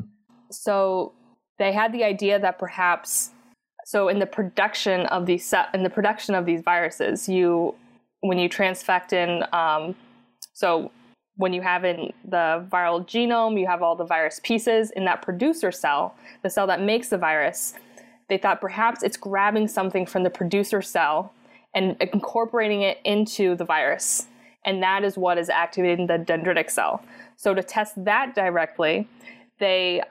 [0.50, 1.12] So
[1.58, 3.30] they had the idea that perhaps
[3.86, 7.74] so in the production of these in the production of these viruses, you
[8.26, 9.94] when you transfect in um,
[10.52, 10.90] so
[11.36, 15.22] when you have in the viral genome, you have all the virus pieces in that
[15.22, 17.74] producer cell, the cell that makes the virus.
[18.28, 21.32] They thought perhaps it's grabbing something from the producer cell
[21.74, 24.26] and incorporating it into the virus.
[24.64, 27.02] And that is what is activating the dendritic cell.
[27.36, 29.06] So, to test that directly,
[29.60, 30.02] they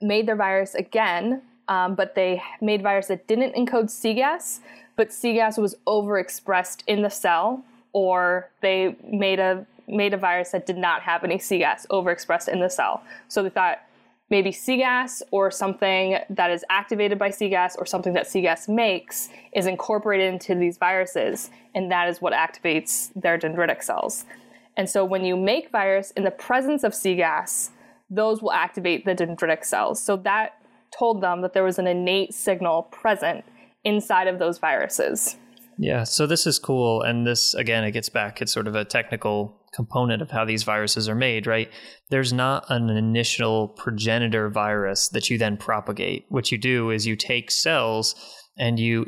[0.00, 4.60] made their virus again, um, but they made virus that didn't encode CGAS,
[4.96, 10.66] but CGAS was overexpressed in the cell, or they made a made a virus that
[10.66, 13.02] did not have any CGAS overexpressed in the cell.
[13.28, 13.78] So they thought
[14.30, 19.66] maybe CGAS or something that is activated by CGAS or something that CGAS makes is
[19.66, 24.24] incorporated into these viruses, and that is what activates their dendritic cells.
[24.76, 27.70] And so when you make virus in the presence of CGAS,
[28.10, 30.02] those will activate the dendritic cells.
[30.02, 30.54] So that
[30.96, 33.44] told them that there was an innate signal present
[33.84, 35.36] inside of those viruses.
[35.78, 37.02] Yeah, so this is cool.
[37.02, 40.62] And this, again, it gets back, it's sort of a technical component of how these
[40.62, 41.68] viruses are made, right?
[42.10, 46.26] There's not an initial progenitor virus that you then propagate.
[46.28, 48.14] What you do is you take cells
[48.56, 49.06] and you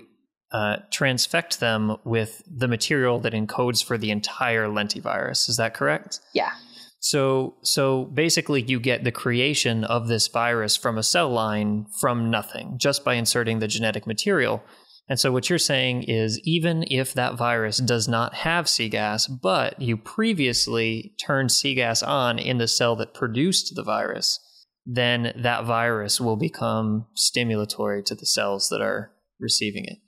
[0.51, 5.49] uh, transfect them with the material that encodes for the entire lentivirus.
[5.49, 6.21] Is that correct?
[6.33, 6.51] Yeah.
[6.99, 12.31] So so basically you get the creation of this virus from a cell line from
[12.31, 14.63] nothing just by inserting the genetic material.
[15.09, 19.81] And so what you're saying is even if that virus does not have CGAS, but
[19.81, 24.41] you previously turned CGAS on in the cell that produced the virus,
[24.85, 29.99] then that virus will become stimulatory to the cells that are receiving it.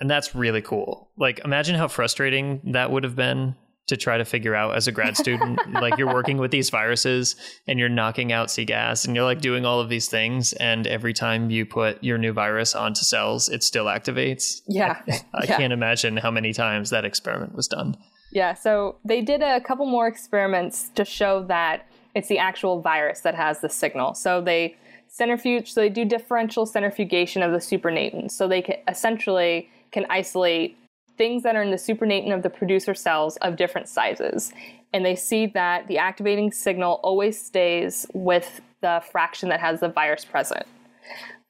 [0.00, 1.12] And that's really cool.
[1.16, 4.92] Like imagine how frustrating that would have been to try to figure out as a
[4.92, 5.58] grad student.
[5.72, 7.36] like you're working with these viruses
[7.68, 10.52] and you're knocking out CGAS and you're like doing all of these things.
[10.54, 14.62] And every time you put your new virus onto cells, it still activates.
[14.66, 15.00] Yeah.
[15.34, 15.56] I Yeah.
[15.58, 17.96] can't imagine how many times that experiment was done.
[18.32, 23.20] Yeah, so they did a couple more experiments to show that it's the actual virus
[23.20, 24.14] that has the signal.
[24.14, 24.76] So they
[25.08, 28.32] centrifuge, so they do differential centrifugation of the supernatant.
[28.32, 30.76] So they can essentially can isolate
[31.16, 34.52] things that are in the supernatant of the producer cells of different sizes.
[34.92, 39.88] And they see that the activating signal always stays with the fraction that has the
[39.88, 40.66] virus present.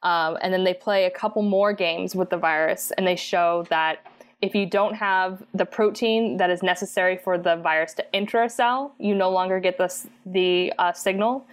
[0.03, 3.65] Um, and then they play a couple more games with the virus, and they show
[3.71, 4.07] that
[4.43, 8.51] if you don't have the protein that is necessary for the virus to enter a
[8.51, 11.47] cell, you no longer get this, the uh, signal.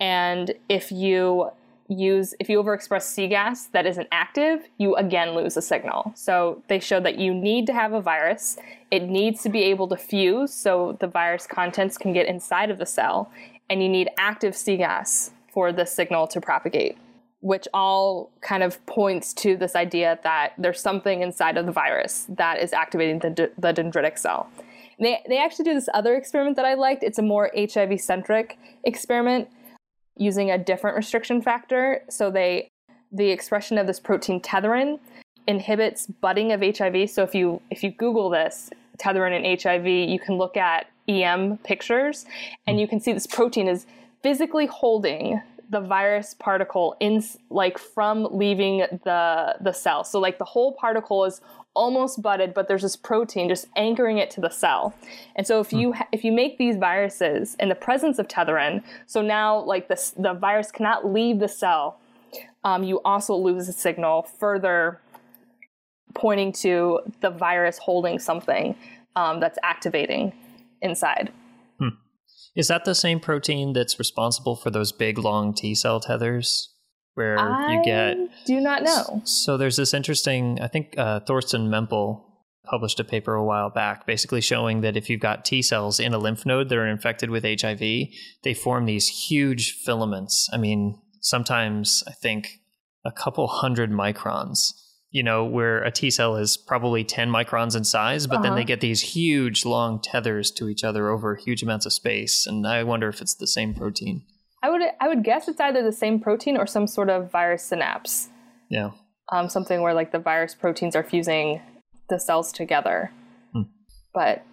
[0.00, 1.50] And if you
[1.92, 6.12] use if you overexpress CGAS that isn't active, you again lose a signal.
[6.14, 8.58] So they show that you need to have a virus.
[8.90, 12.78] It needs to be able to fuse so the virus contents can get inside of
[12.78, 13.30] the cell,
[13.70, 16.96] and you need active CGAS for the signal to propagate
[17.42, 22.24] which all kind of points to this idea that there's something inside of the virus
[22.28, 24.48] that is activating the, the dendritic cell.
[25.00, 27.02] They, they actually do this other experiment that I liked.
[27.02, 29.48] It's a more HIV centric experiment.
[30.16, 32.02] Using a different restriction factor.
[32.08, 32.68] So they
[33.12, 34.98] the expression of this protein tetherin
[35.46, 37.10] inhibits budding of HIV.
[37.10, 41.58] So if you if you Google this tetherin and HIV, you can look at EM
[41.58, 42.24] pictures,
[42.66, 43.86] and you can see this protein is
[44.22, 45.40] physically holding
[45.70, 50.04] the virus particle in like from leaving the the cell.
[50.04, 51.40] So like the whole particle is
[51.74, 54.94] almost budded, but there's this protein just anchoring it to the cell.
[55.36, 58.82] And so if you ha- if you make these viruses in the presence of tetherin,
[59.06, 61.98] so now like the the virus cannot leave the cell,
[62.64, 65.00] um, you also lose a signal further
[66.14, 68.76] pointing to the virus holding something
[69.16, 70.32] um, that's activating
[70.82, 71.32] inside.
[72.54, 76.71] Is that the same protein that's responsible for those big long T cell tethers?
[77.14, 79.20] Where I you get do not know.
[79.24, 82.22] So there's this interesting, I think uh, Thorsten Mempel
[82.64, 86.14] published a paper a while back, basically showing that if you've got T cells in
[86.14, 87.80] a lymph node that are infected with HIV,
[88.44, 90.48] they form these huge filaments.
[90.52, 92.60] I mean, sometimes I think
[93.04, 94.72] a couple hundred microns.
[95.14, 98.60] You know, where a T cell is probably 10 microns in size, but then Uh-huh.
[98.60, 102.46] they get these huge long tethers to each other over huge amounts of space.
[102.46, 104.22] And I wonder if it's the same protein.
[104.62, 107.64] I would I would guess it's either the same protein or some sort of virus
[107.64, 108.28] synapse.
[108.68, 108.90] Yeah.
[109.30, 111.60] Um, something where like the virus proteins are fusing
[112.08, 113.10] the cells together.
[113.52, 113.62] Hmm.
[114.14, 114.44] But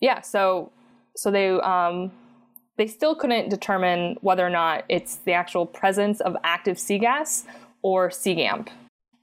[0.00, 0.72] yeah, so
[1.16, 2.12] so they um,
[2.76, 7.44] they still couldn't determine whether or not it's the actual presence of active C gas
[7.82, 8.68] or CGAMP.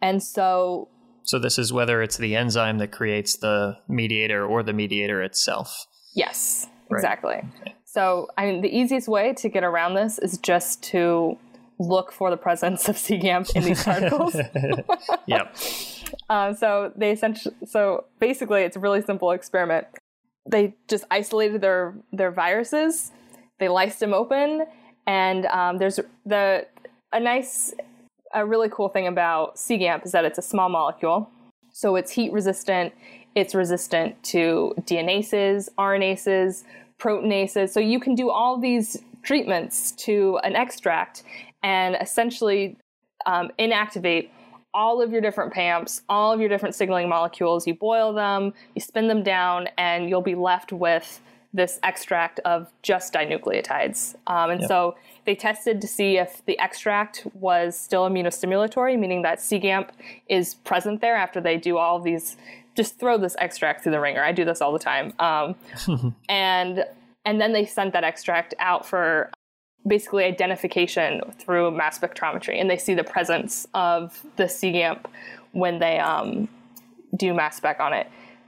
[0.02, 0.89] And so
[1.24, 5.86] So this is whether it's the enzyme that creates the mediator or the mediator itself.
[6.14, 7.00] Yes, Right.
[7.00, 7.41] exactly.
[7.96, 11.38] So, I mean, the easiest way to get around this is just to
[11.80, 14.36] look for the presence of CGAMP in these particles.
[15.28, 15.56] Yep.
[16.30, 19.88] um, so they essentially, so basically, it's a really simple experiment.
[20.46, 23.12] They just isolated their their viruses,
[23.60, 24.66] they lysed them open,
[25.08, 26.68] and um, there's the
[27.14, 27.74] a nice,
[28.34, 31.30] a really cool thing about CGAMP is that it's a small molecule,
[31.72, 32.91] so it's heat resistant.
[33.36, 36.64] It's resistant to DNases, RNases,
[37.00, 37.70] proteinases.
[37.70, 41.24] So you can do all these treatments to an extract
[41.64, 42.78] and essentially
[43.26, 44.30] um, inactivate
[44.74, 47.66] all of your different PAMPs, all of your different signaling molecules.
[47.66, 51.22] You boil them, you spin them down, and you'll be left with
[51.54, 54.16] this extract of just dinucleotides.
[54.28, 59.39] Um, and so they tested to see if the extract was still immunostimulatory, meaning that
[59.39, 59.89] CGAMP
[60.28, 62.36] is present there after they do all these.
[62.76, 64.24] Just throw this extract through the ringer.
[64.24, 65.14] I do this all the time.
[65.20, 65.56] Um,
[66.30, 66.86] and
[67.26, 69.32] and then they sent that extract out for
[69.88, 75.06] basically identification through mass spectrometry, and they see the presence of the CGAMP
[75.52, 76.48] when they um,
[77.16, 78.08] do mass spec on it.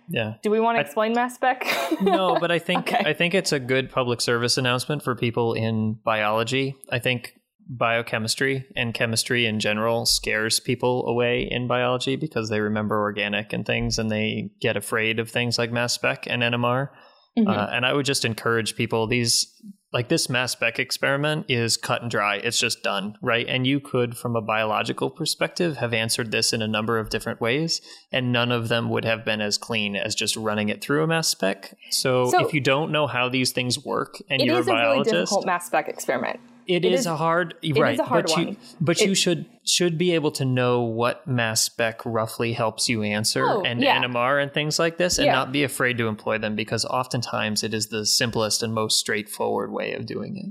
[0.10, 0.36] Yeah.
[0.42, 1.66] Do we want to explain mass spec?
[2.02, 3.10] No, but I think Okay.
[3.10, 6.76] I think it's a good public service announcement for people in biology.
[6.90, 7.37] I think
[7.70, 13.66] biochemistry and chemistry in general scares people away in biology because they remember organic and
[13.66, 16.92] things and they get afraid of things like mass spec and NMR.
[17.38, 17.48] Mhm.
[17.48, 19.54] Uh, and I would just encourage people these
[19.94, 22.36] like this mass spec experiment is cut and dry.
[22.36, 23.48] It's just done, right?
[23.48, 27.40] And you could, from a biological perspective, have answered this in a number of different
[27.40, 31.04] ways, and none of them would have been as clean as just running it through
[31.04, 31.74] a mass spec.
[31.90, 34.74] So, So- if you don't know how these things work and you're is a a
[34.74, 36.42] really biologist, difficult mass spec experiment.
[36.68, 38.58] It it is, is- a hard is right a hard but you one.
[38.82, 43.46] but you should should be able to know what mass spec roughly helps you answer
[43.48, 44.02] Oh, and yeah.
[44.02, 45.34] NMR and things like this and Yeah.
[45.34, 49.72] not be afraid to employ them because oftentimes it is the simplest and most straightforward
[49.72, 50.46] way of doing it.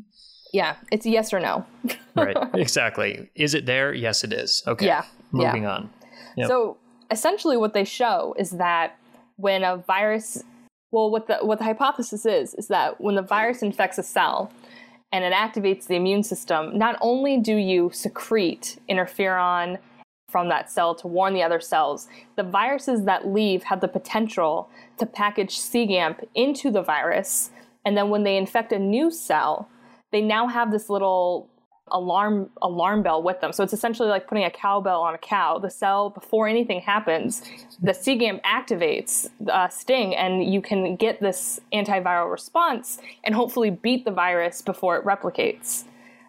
[0.52, 1.64] Yeah, it's a yes or no.
[2.16, 2.36] Right.
[2.54, 3.28] exactly.
[3.34, 3.92] Is it there?
[3.92, 4.62] Yes it is.
[4.66, 4.86] Okay.
[4.86, 5.04] Yeah,
[5.34, 5.46] yeah.
[5.46, 5.90] Moving on.
[6.36, 6.48] Yep.
[6.48, 6.76] So
[7.10, 8.96] essentially, what they show is that
[9.36, 10.42] when a virus,
[10.90, 14.50] well, what the what the hypothesis is is that when the virus infects a cell
[15.12, 19.78] and it activates the immune system, not only do you secrete interferon
[20.28, 24.68] from that cell to warn the other cells, the viruses that leave have the potential
[24.98, 27.50] to package CGAMP into the virus,
[27.84, 29.68] and then when they infect a new cell,
[30.12, 31.48] they now have this little
[31.92, 33.52] alarm alarm bell with them.
[33.52, 35.58] So it's essentially like putting a cowbell on a cow.
[35.58, 37.42] The cell before anything happens,
[37.80, 44.04] the CGAMP activates uh, Sting, and you can get this antiviral response and hopefully beat
[44.04, 45.84] the virus before it replicates.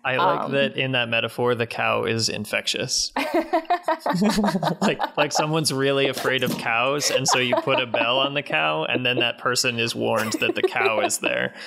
[0.08, 3.12] I like um, that in that metaphor the cow is infectious.
[4.82, 8.42] like like someone's really afraid of cows and so you put a bell on the
[8.44, 11.54] cow and then that person is warned that the cow is there.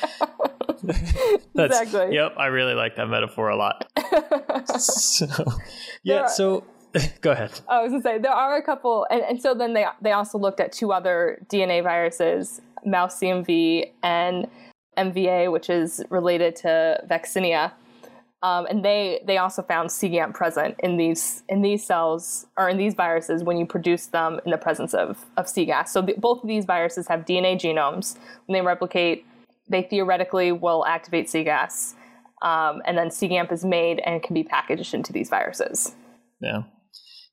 [1.55, 2.15] Exactly.
[2.15, 3.87] Yep, I really like that metaphor a lot.
[4.79, 5.27] so
[6.03, 6.65] yeah, are- so
[7.21, 7.61] go ahead.
[7.69, 10.39] I was gonna say there are a couple, and, and so then they they also
[10.39, 14.47] looked at two other DNA viruses, mouse CMV and
[14.97, 17.73] MVA, which is related to vaccinia.
[18.43, 22.79] Um, and they they also found CGAMP present in these in these cells or in
[22.79, 25.89] these viruses when you produce them in the presence of of cGAS.
[25.89, 28.17] So the, both of these viruses have DNA genomes.
[28.47, 29.27] When they replicate,
[29.69, 31.95] they theoretically will activate cGAS,
[32.41, 35.95] um, and then cGAMP is made and can be packaged into these viruses.
[36.41, 36.63] Yeah.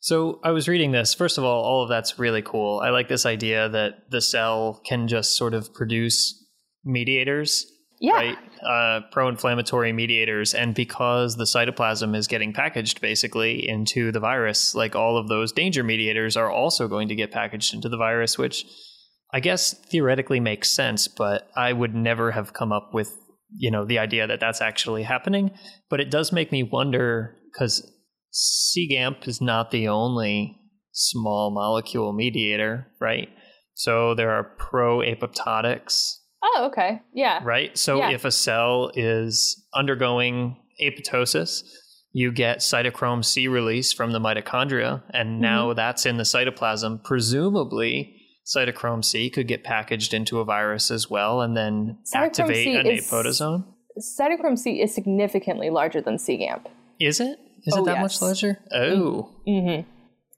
[0.01, 1.14] So I was reading this.
[1.14, 2.82] First of all, all of that's really cool.
[2.82, 6.45] I like this idea that the cell can just sort of produce
[6.84, 7.66] mediators,
[8.00, 8.14] Yeah.
[8.14, 8.38] right?
[8.64, 14.95] Uh, pro-inflammatory mediators, and because the cytoplasm is getting packaged basically into the virus, like
[14.95, 18.66] all of those danger mediators are also going to get packaged into the virus, which
[19.34, 23.18] I guess theoretically makes sense, but I would never have come up with
[23.56, 25.52] you know the idea that that's actually happening.
[25.89, 27.89] But it does make me wonder because
[28.34, 30.58] CGAMP is not the only
[30.91, 33.30] small molecule mediator, right?
[33.74, 37.01] So there are pro apoptotics, Oh, okay.
[37.13, 37.39] Yeah.
[37.43, 37.77] right?
[37.77, 38.11] So Yeah.
[38.11, 41.63] if a cell is undergoing apoptosis,
[42.13, 45.41] you get cytochrome C release from the mitochondria, and Mm-hmm.
[45.41, 47.03] now that's in the cytoplasm.
[47.03, 48.15] Presumably,
[48.45, 52.75] cytochrome C could get packaged into a virus as well, and then Cytochrome activate C
[52.75, 53.65] an is- apoptosome.
[54.19, 56.65] Cytochrome C is significantly larger than cGAMP.
[56.99, 57.39] Is it?
[57.65, 58.01] Is Oh, it that yes.
[58.01, 58.59] much larger?
[58.71, 59.89] Oh, Mm-hmm.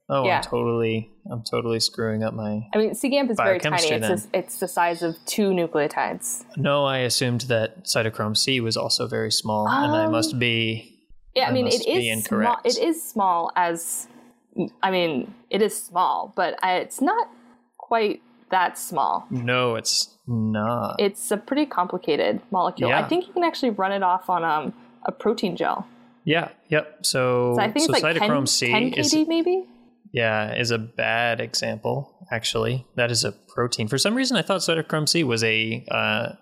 [0.09, 0.37] oh, Yeah.
[0.37, 2.67] I'm totally, I'm totally screwing up my.
[2.73, 3.75] I mean, cGAMP is very tiny.
[3.87, 6.43] It's, just- it's the size of two nucleotides.
[6.57, 10.95] No, I assumed that cytochrome C was also very small, and I Um, must be.
[11.35, 12.57] Yeah, I, I mean, it is small.
[12.63, 14.07] It is small as,
[14.81, 17.29] I mean, it is small, but it's not
[17.77, 19.27] quite that small.
[19.29, 20.95] No, it's not.
[20.99, 22.91] It's a pretty complicated molecule.
[22.91, 24.73] I think you can actually run it off on um,
[25.05, 25.87] a protein gel.
[26.25, 27.05] yeah, yep.
[27.05, 29.65] So, So I think so it's like 10, cytochrome C 10 is maybe.
[30.13, 32.15] Yeah is a bad example.
[32.31, 33.87] Actually, that is a protein.
[33.87, 36.33] For some reason, I thought cytochrome C was a uh,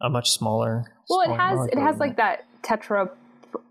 [0.00, 0.84] a much smaller.
[1.08, 3.10] Well, it has it has like that tetra.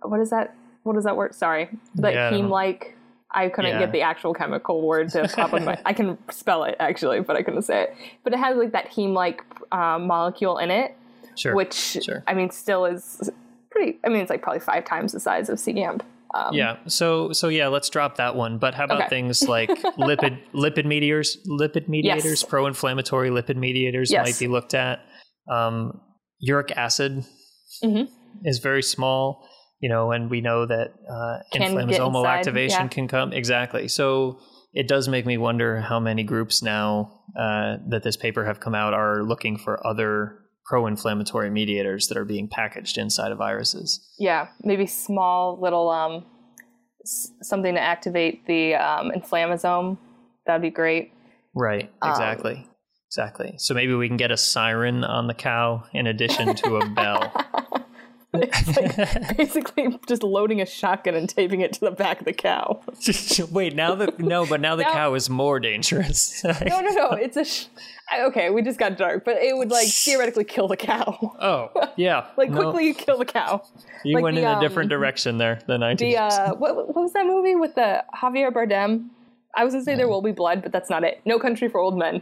[0.02, 0.56] What is that?
[0.84, 1.36] What is that word?
[1.36, 2.92] Sorry, like Yeah, heme like.
[3.32, 3.80] I couldn't Yeah.
[3.80, 5.78] get the actual chemical word to pop on my.
[5.86, 7.96] I can spell it actually, but I couldn't say it.
[8.24, 9.44] But it has like that heme like
[9.74, 10.96] um, molecule in it,
[11.36, 11.54] Sure.
[11.54, 12.24] which Sure.
[12.28, 13.30] I mean still is
[13.72, 14.00] pretty.
[14.06, 16.02] I mean it's like probably five times the size of CGAMP.
[16.34, 16.78] Um, yeah.
[16.88, 18.58] So so yeah, let's drop that one.
[18.58, 19.10] But how about Okay.
[19.10, 24.26] things like lipid lipid mediators, lipid mediators, pro-inflammatory lipid mediators Yes.
[24.26, 25.00] might be looked at.
[25.50, 26.02] Um,
[26.40, 27.24] uric acid
[27.84, 28.08] Mhm.
[28.44, 29.48] is very small,
[29.80, 32.88] you know, and we know that uh, inflammasomal inside, activation yeah.
[32.88, 33.88] can come exactly.
[33.88, 34.40] So
[34.74, 38.76] it does make me wonder how many groups now uh, that this paper have come
[38.76, 44.00] out are looking for other pro-inflammatory mediators that are being packaged inside of viruses.
[44.20, 46.26] Yeah, maybe small little um,
[47.04, 49.98] s- something to activate the um, inflammasome.
[50.46, 51.12] That'd be great.
[51.56, 52.68] Right, Um, exactly.
[53.10, 53.54] exactly.
[53.58, 57.32] So maybe we can get a siren on the cow in addition to a bell.
[58.44, 62.34] It's like basically just loading a shotgun and taping it to the back of the
[62.34, 62.82] cow.
[63.52, 66.44] Wait, now the no, but now the Now- cow is more dangerous.
[66.66, 67.10] No, no, no.
[67.12, 67.46] It's a.
[67.46, 67.66] Sh-
[68.20, 71.18] okay, we just got dark, but it would like theoretically kill the cow.
[71.40, 72.28] oh, yeah.
[72.38, 73.64] Like No, quickly kill the cow.
[74.04, 76.12] you like went the, in a um, different direction there than I did.
[76.14, 79.08] The uh, what, what was that movie with the Javier Bardem?
[79.56, 81.22] I was gonna say there will be blood, but that's not it.
[81.26, 82.22] No Country for Old Men.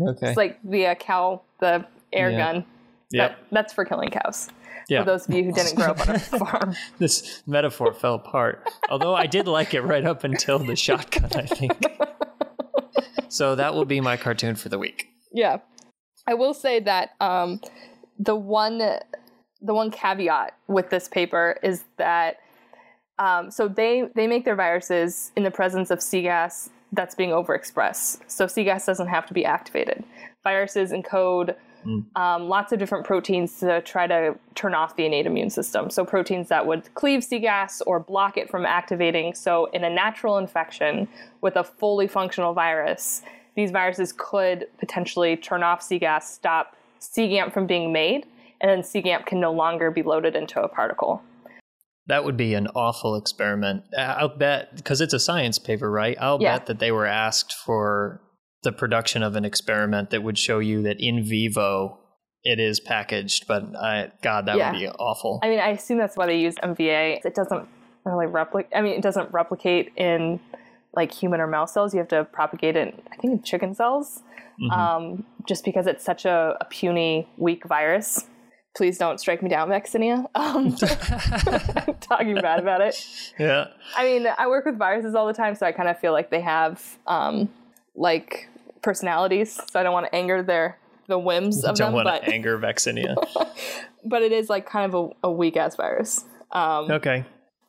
[0.00, 0.28] okay.
[0.28, 2.38] It's like the uh, cow, the air Yeah.
[2.52, 2.64] gun.
[3.10, 3.30] Yep.
[3.30, 4.48] That, that's for killing cows.
[4.88, 5.00] Yeah.
[5.00, 6.74] For those of you who didn't grow up on a farm.
[6.98, 8.68] this metaphor fell apart.
[8.90, 11.84] Although I did like it right up until the shotgun, I think.
[13.28, 15.08] so that will be my cartoon for the week.
[15.32, 15.58] Yeah,
[16.26, 17.60] I will say that um,
[18.18, 18.78] the one
[19.64, 22.36] the one caveat with this paper is that
[23.18, 28.20] um, so they they make their viruses in the presence of CGAS that's being overexpressed.
[28.26, 30.04] So CGAS doesn't have to be activated.
[30.44, 31.54] Viruses encode
[31.84, 35.90] um, lots of different proteins to try to turn off the innate immune system.
[35.90, 39.34] So proteins that would cleave CGAS or block it from activating.
[39.34, 41.08] So in a natural infection
[41.40, 43.22] with a fully functional virus,
[43.56, 48.26] these viruses could potentially turn off CGAS, stop CGAMP from being made,
[48.60, 51.22] and then CGAMP can no longer be loaded into a particle.
[52.06, 53.84] That would be an awful experiment.
[53.96, 56.16] Uh, I'll bet because it's a science paper, right?
[56.20, 56.58] I'll Yeah.
[56.58, 58.20] bet that they were asked for
[58.62, 61.98] the production of an experiment that would show you that in vivo
[62.44, 63.46] it is packaged.
[63.46, 64.72] But I, God, that Yeah.
[64.72, 65.38] would be awful.
[65.44, 67.20] I mean, I assume that's why they use MVA.
[67.24, 67.68] It doesn't
[68.04, 68.72] really replicate.
[68.74, 70.40] I mean, it doesn't replicate in
[70.94, 71.94] like human or mouse cells.
[71.94, 74.20] You have to propagate it, I think, in chicken cells,
[74.72, 78.26] um, just because it's such a, a puny, weak virus.
[78.76, 80.24] Please don't strike me down, Vaccinia.
[80.34, 80.76] Um,
[81.86, 83.06] I'm talking bad about it.
[83.38, 83.66] yeah.
[83.96, 86.30] I mean, I work with viruses all the time, so I kind of feel like
[86.30, 87.48] they have um,
[87.94, 88.48] like
[88.82, 89.60] personalities.
[89.70, 90.78] So I don't want to anger their
[91.08, 93.14] the whims of Don't them, want but to anger Vaccinia.
[94.04, 96.24] but it is like kind of a, a weak ass virus.
[96.50, 97.24] Um, okay.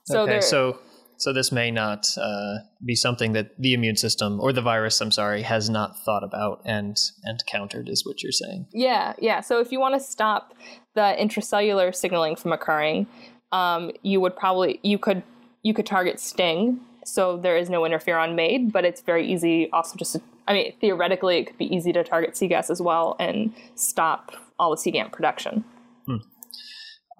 [0.06, 0.80] So okay, so
[1.18, 5.11] so this may not uh, be something that the immune system or the virus, I'm
[5.11, 8.68] sorry, has not thought about and and countered, is what you're saying.
[8.73, 9.40] Yeah, yeah.
[9.40, 10.53] So if you want to stop
[10.95, 13.07] the intracellular signaling from occurring,
[13.52, 15.23] um, you would probably you could
[15.61, 19.95] you could target Sting, so there is no interferon made, but it's very easy also
[19.95, 20.14] just.
[20.14, 24.32] To, I mean, theoretically, it could be easy to target CGAS as well and stop
[24.60, 25.64] all the CGAMP production.
[26.06, 26.18] Hmm.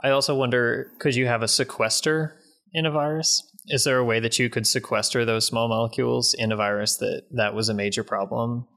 [0.04, 2.38] I also wonder, could you have a sequester
[2.74, 3.44] in a virus?
[3.68, 7.24] Is there a way that you could sequester those small molecules in a virus that
[7.32, 8.68] that was a major problem?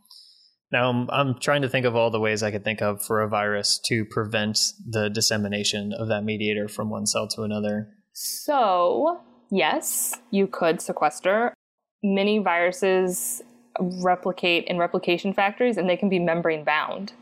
[0.70, 3.22] Now I'm, I'm trying to think of all the ways I could think of for
[3.22, 4.58] a virus to prevent
[4.88, 7.88] the dissemination of that mediator from one cell to another.
[8.12, 9.20] So
[9.50, 11.54] yes, you could sequester.
[12.02, 13.42] Many viruses
[13.80, 17.12] replicate in replication factories, and they can be membrane bound.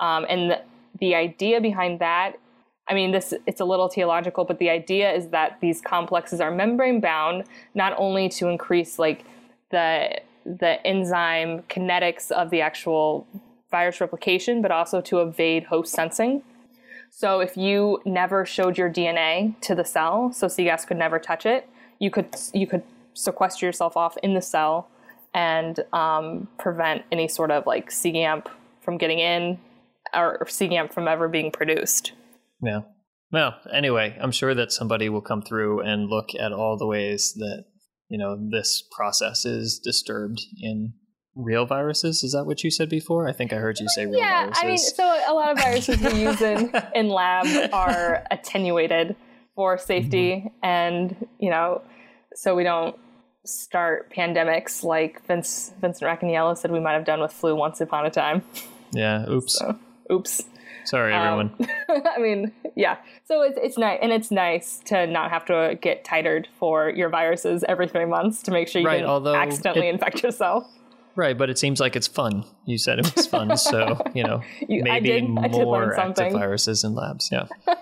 [0.00, 0.62] Um, and the,
[0.98, 2.36] the idea behind that
[2.86, 6.50] I mean, this it's a little theological, but the idea is that these complexes are
[6.50, 9.24] membrane bound not only to increase like
[9.70, 13.26] the the enzyme kinetics of the actual
[13.70, 16.42] virus replication, but also to evade host sensing.
[17.10, 21.46] So if you never showed your DNA to the cell, so CGAS could never touch
[21.46, 21.68] it,
[21.98, 22.82] you could you could
[23.14, 24.88] sequester yourself off in the cell
[25.34, 28.46] and um, prevent any sort of like CGAMP
[28.80, 29.58] from getting in
[30.14, 32.12] or CGAMP from ever being produced.
[32.62, 32.80] Yeah.
[33.32, 37.34] Well, anyway, I'm sure that somebody will come through and look at all the ways
[37.36, 37.64] that,
[38.08, 40.92] you know, this process is disturbed in
[41.34, 42.22] real viruses.
[42.22, 43.28] Is that what you said before?
[43.28, 44.62] I think I heard you say real yeah, viruses.
[44.62, 49.16] I mean, so a lot of viruses we use in, in lab are attenuated
[49.56, 51.82] for safety and, you know,
[52.34, 52.96] so we don't
[53.44, 58.06] start pandemics like Vince, Vincent Racaniello said we might have done with flu once upon
[58.06, 58.42] a time.
[58.92, 59.58] yeah, oops.
[59.58, 59.78] So,
[60.10, 60.42] oops.
[60.86, 61.54] Sorry, everyone.
[61.88, 62.98] Um, I mean, yeah.
[63.24, 67.08] So it's it's nice, and it's nice to not have to get titered for your
[67.08, 70.64] viruses every three months to make sure you Right, although accidentally it- infect yourself.
[71.16, 72.44] right, but it seems like it's fun.
[72.66, 76.94] You said it was fun, so, you know, You- maybe did more active viruses in
[76.94, 77.30] labs.
[77.32, 77.46] Yeah.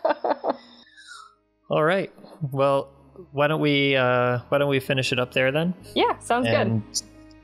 [1.70, 2.12] all right.
[2.52, 2.88] Well,
[3.32, 5.74] why don't we uh, why don't we finish it up there then?
[5.94, 6.82] Yeah, sounds good.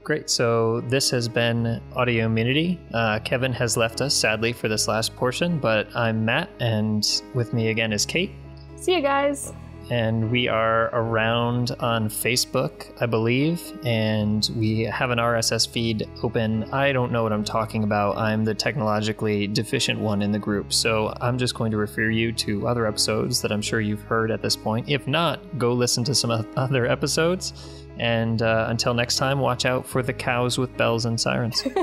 [0.05, 0.31] Great.
[0.31, 2.81] So this has been Audio Immunity.
[2.95, 7.53] Uh, Kevin has left us sadly for this last portion, but I'm Matt, and with
[7.53, 8.33] me again is Kate.
[8.77, 9.53] See you guys.
[9.91, 16.65] And we are around on Facebook, I believe, and we have an RSS feed open.
[16.75, 18.19] I don't know what I'm talking about.
[18.19, 22.33] I'm the technologically deficient one in the group, so I'm just going to refer you
[22.33, 24.91] to other episodes that I'm sure you've heard at this point.
[24.91, 27.55] If not, go listen to some other episodes.
[27.99, 31.63] And uh, until next time, watch out for the cows with bells and sirens.
[31.63, 31.83] See you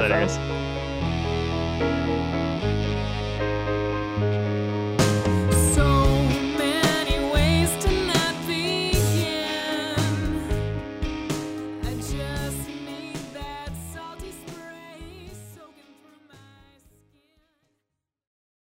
[0.00, 0.48] later, Awesome.
[0.48, 2.13] guys.